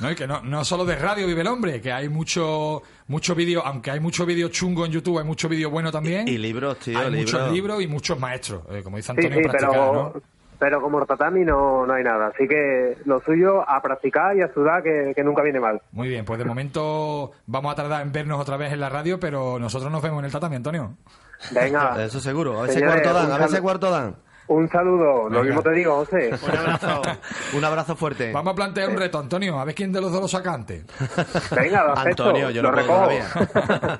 [0.00, 3.34] No, y que no, no solo de radio vive el hombre, que hay mucho mucho
[3.34, 6.28] vídeo, aunque hay mucho vídeo chungo en YouTube, hay mucho vídeo bueno también.
[6.28, 7.82] Y libros, tío, hay muchos libros.
[7.82, 10.22] y muchos maestros, eh, como dice Sí, Antonio, sí, practicar, pero, ¿no?
[10.58, 12.28] Pero como tatami no, no hay nada.
[12.28, 15.80] Así que lo suyo a practicar y a sudar, que, que nunca viene mal.
[15.92, 19.18] Muy bien, pues de momento vamos a tardar en vernos otra vez en la radio,
[19.20, 20.94] pero nosotros nos vemos en el tatami, Antonio.
[21.52, 22.58] Venga, Eso seguro.
[22.58, 24.16] A ver si cuarto dan, a ver si cuarto dan.
[24.48, 25.28] un saludo.
[25.28, 26.30] Lo mismo te digo, José.
[26.44, 27.02] Un abrazo.
[27.54, 28.32] Un abrazo fuerte.
[28.32, 30.84] Vamos a plantear un reto, Antonio, a ver quién de los dos lo saca antes.
[31.50, 32.24] Venga, lo acepto.
[32.24, 33.98] Antonio, yo lo puedo recojo.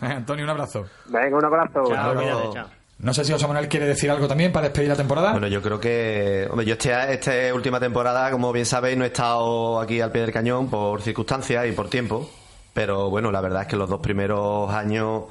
[0.00, 0.86] Antonio, un abrazo.
[1.06, 1.84] Venga, un abrazo.
[1.86, 2.14] Chao, Chao.
[2.14, 2.75] cuídate, chao.
[2.98, 5.32] No sé si José quiere decir algo también para despedir la temporada.
[5.32, 6.48] Bueno, yo creo que.
[6.50, 10.22] Hombre, yo este, esta última temporada, como bien sabéis, no he estado aquí al pie
[10.22, 12.30] del cañón por circunstancias y por tiempo.
[12.72, 15.24] Pero bueno, la verdad es que los dos primeros años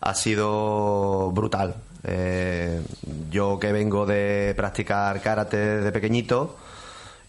[0.00, 1.76] ha sido brutal.
[2.02, 2.82] Eh,
[3.30, 6.56] yo que vengo de practicar karate desde pequeñito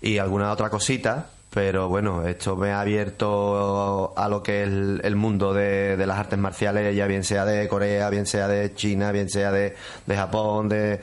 [0.01, 5.15] y alguna otra cosita pero bueno, esto me ha abierto a lo que es el,
[5.15, 9.29] mundo de, las artes marciales, ya bien sea de Corea, bien sea de China, bien
[9.29, 9.73] sea de,
[10.05, 10.99] Japón, de,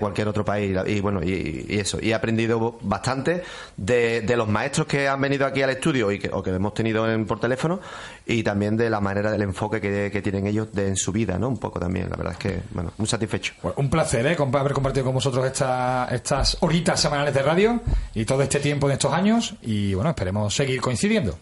[0.00, 0.76] cualquier otro país.
[0.86, 2.00] Y bueno, y, eso.
[2.02, 3.44] Y he aprendido bastante
[3.76, 7.06] de, los maestros que han venido aquí al estudio y que, o que hemos tenido
[7.24, 7.78] por teléfono
[8.26, 11.48] y también de la manera del enfoque que, tienen ellos de, en su vida, ¿no?
[11.48, 12.08] Un poco también.
[12.08, 13.54] La verdad es que, bueno, muy satisfecho.
[13.60, 14.36] Pues un placer, ¿eh?
[14.38, 17.80] Haber compartido con vosotros estas horitas semanales de radio
[18.14, 19.54] y todo este tiempo de estos años.
[19.62, 21.38] Y bueno, esperemos seguir coincidiendo.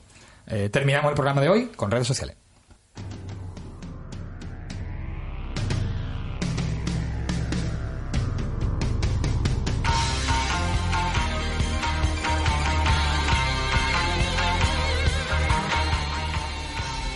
[0.47, 2.40] Eh, terminamos el programa de hoy con redes sociales.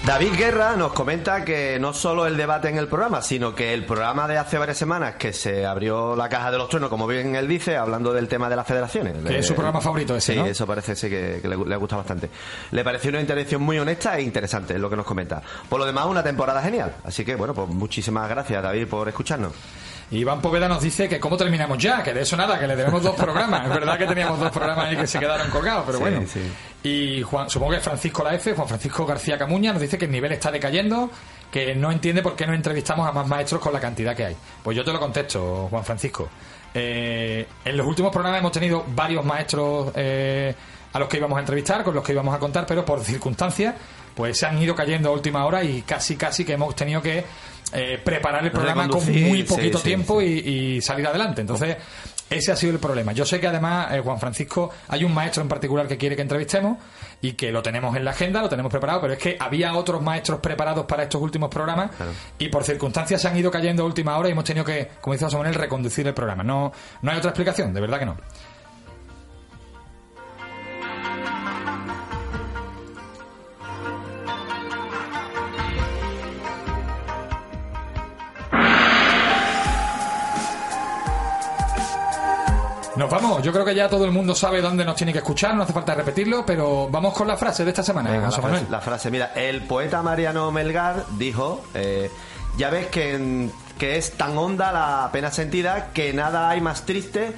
[0.07, 3.87] David Guerra nos comenta que no solo el debate en el programa, sino que el
[3.87, 7.35] programa de hace varias semanas que se abrió la caja de los truenos, como bien
[7.35, 9.17] él dice, hablando del tema de las federaciones.
[9.25, 12.29] Que es su programa favorito ese, Sí, eso parece sí, que, le, le, gusta bastante.
[12.73, 15.41] Le pareció una intervención muy honesta e interesante, es lo que nos comenta.
[15.71, 16.97] Por lo demás, una temporada genial.
[17.03, 19.53] Así que, bueno, pues muchísimas gracias, David, por escucharnos.
[20.11, 23.03] Iván Poveda nos dice que cómo terminamos ya, que de eso nada, que le tenemos
[23.03, 23.65] dos programas.
[23.65, 26.23] Es verdad que teníamos dos programas ahí que se quedaron colgados, pero bueno.
[26.83, 30.11] Y Juan, supongo que Francisco La F, Juan Francisco García Camuña, nos dice que el
[30.11, 31.11] nivel está decayendo,
[31.51, 34.37] que no entiende por qué no entrevistamos a más maestros con la cantidad que hay.
[34.63, 36.29] Pues yo te lo contesto, Juan Francisco.
[36.75, 40.55] Eh, en los últimos programas hemos tenido varios maestros eh,
[40.93, 43.75] a los que íbamos a entrevistar, con los que íbamos a contar, pero por circunstancias,
[44.15, 47.25] pues se han ido cayendo a última hora y casi, casi que hemos tenido que
[47.75, 51.41] eh, preparar el programa con muy poquito tiempo Y, salir adelante.
[51.41, 51.77] Entonces,
[52.31, 53.13] ese ha sido el problema.
[53.13, 56.23] Yo sé que además, eh, Juan Francisco, hay un maestro en particular que quiere que
[56.23, 56.79] entrevistemos
[57.21, 60.03] y que lo tenemos en la agenda, lo tenemos preparado, pero es que había otros
[60.03, 61.91] maestros preparados para estos últimos programas
[62.39, 65.15] y por circunstancias se han ido cayendo a última hora y hemos tenido que, como
[65.15, 66.43] dice Samuel, reconducir el programa.
[66.43, 66.73] No,
[67.03, 68.17] no hay otra explicación, de verdad que no.
[82.97, 85.55] Nos vamos, yo creo que ya todo el mundo sabe dónde nos tiene que escuchar,
[85.55, 88.31] no hace falta repetirlo, pero vamos con la frase de esta semana.
[88.71, 92.11] la, frase, mira, el poeta Mariano Melgar dijo, eh,
[92.57, 97.33] ya ves que, que es tan honda la pena sentida que nada hay más triste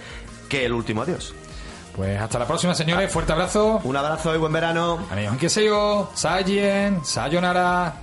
[0.49, 1.35] que el último adiós.
[1.97, 3.11] Pues hasta la próxima, señores.
[3.11, 3.81] Fuerte abrazo.
[3.83, 4.99] Un abrazo y buen verano.
[5.65, 7.95] yo, Sayen, Sayonara.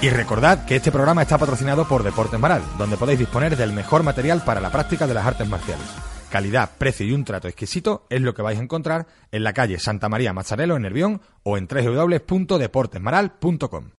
[0.00, 4.04] Y recordad que este programa está patrocinado por Deportes Maral, donde podéis disponer del mejor
[4.04, 5.86] material para la práctica de las artes marciales.
[6.30, 9.80] Calidad, precio y un trato exquisito es lo que vais a encontrar en la calle
[9.80, 13.90] Santa María Mazzarello en Nervión o en www.deportesmaral.com.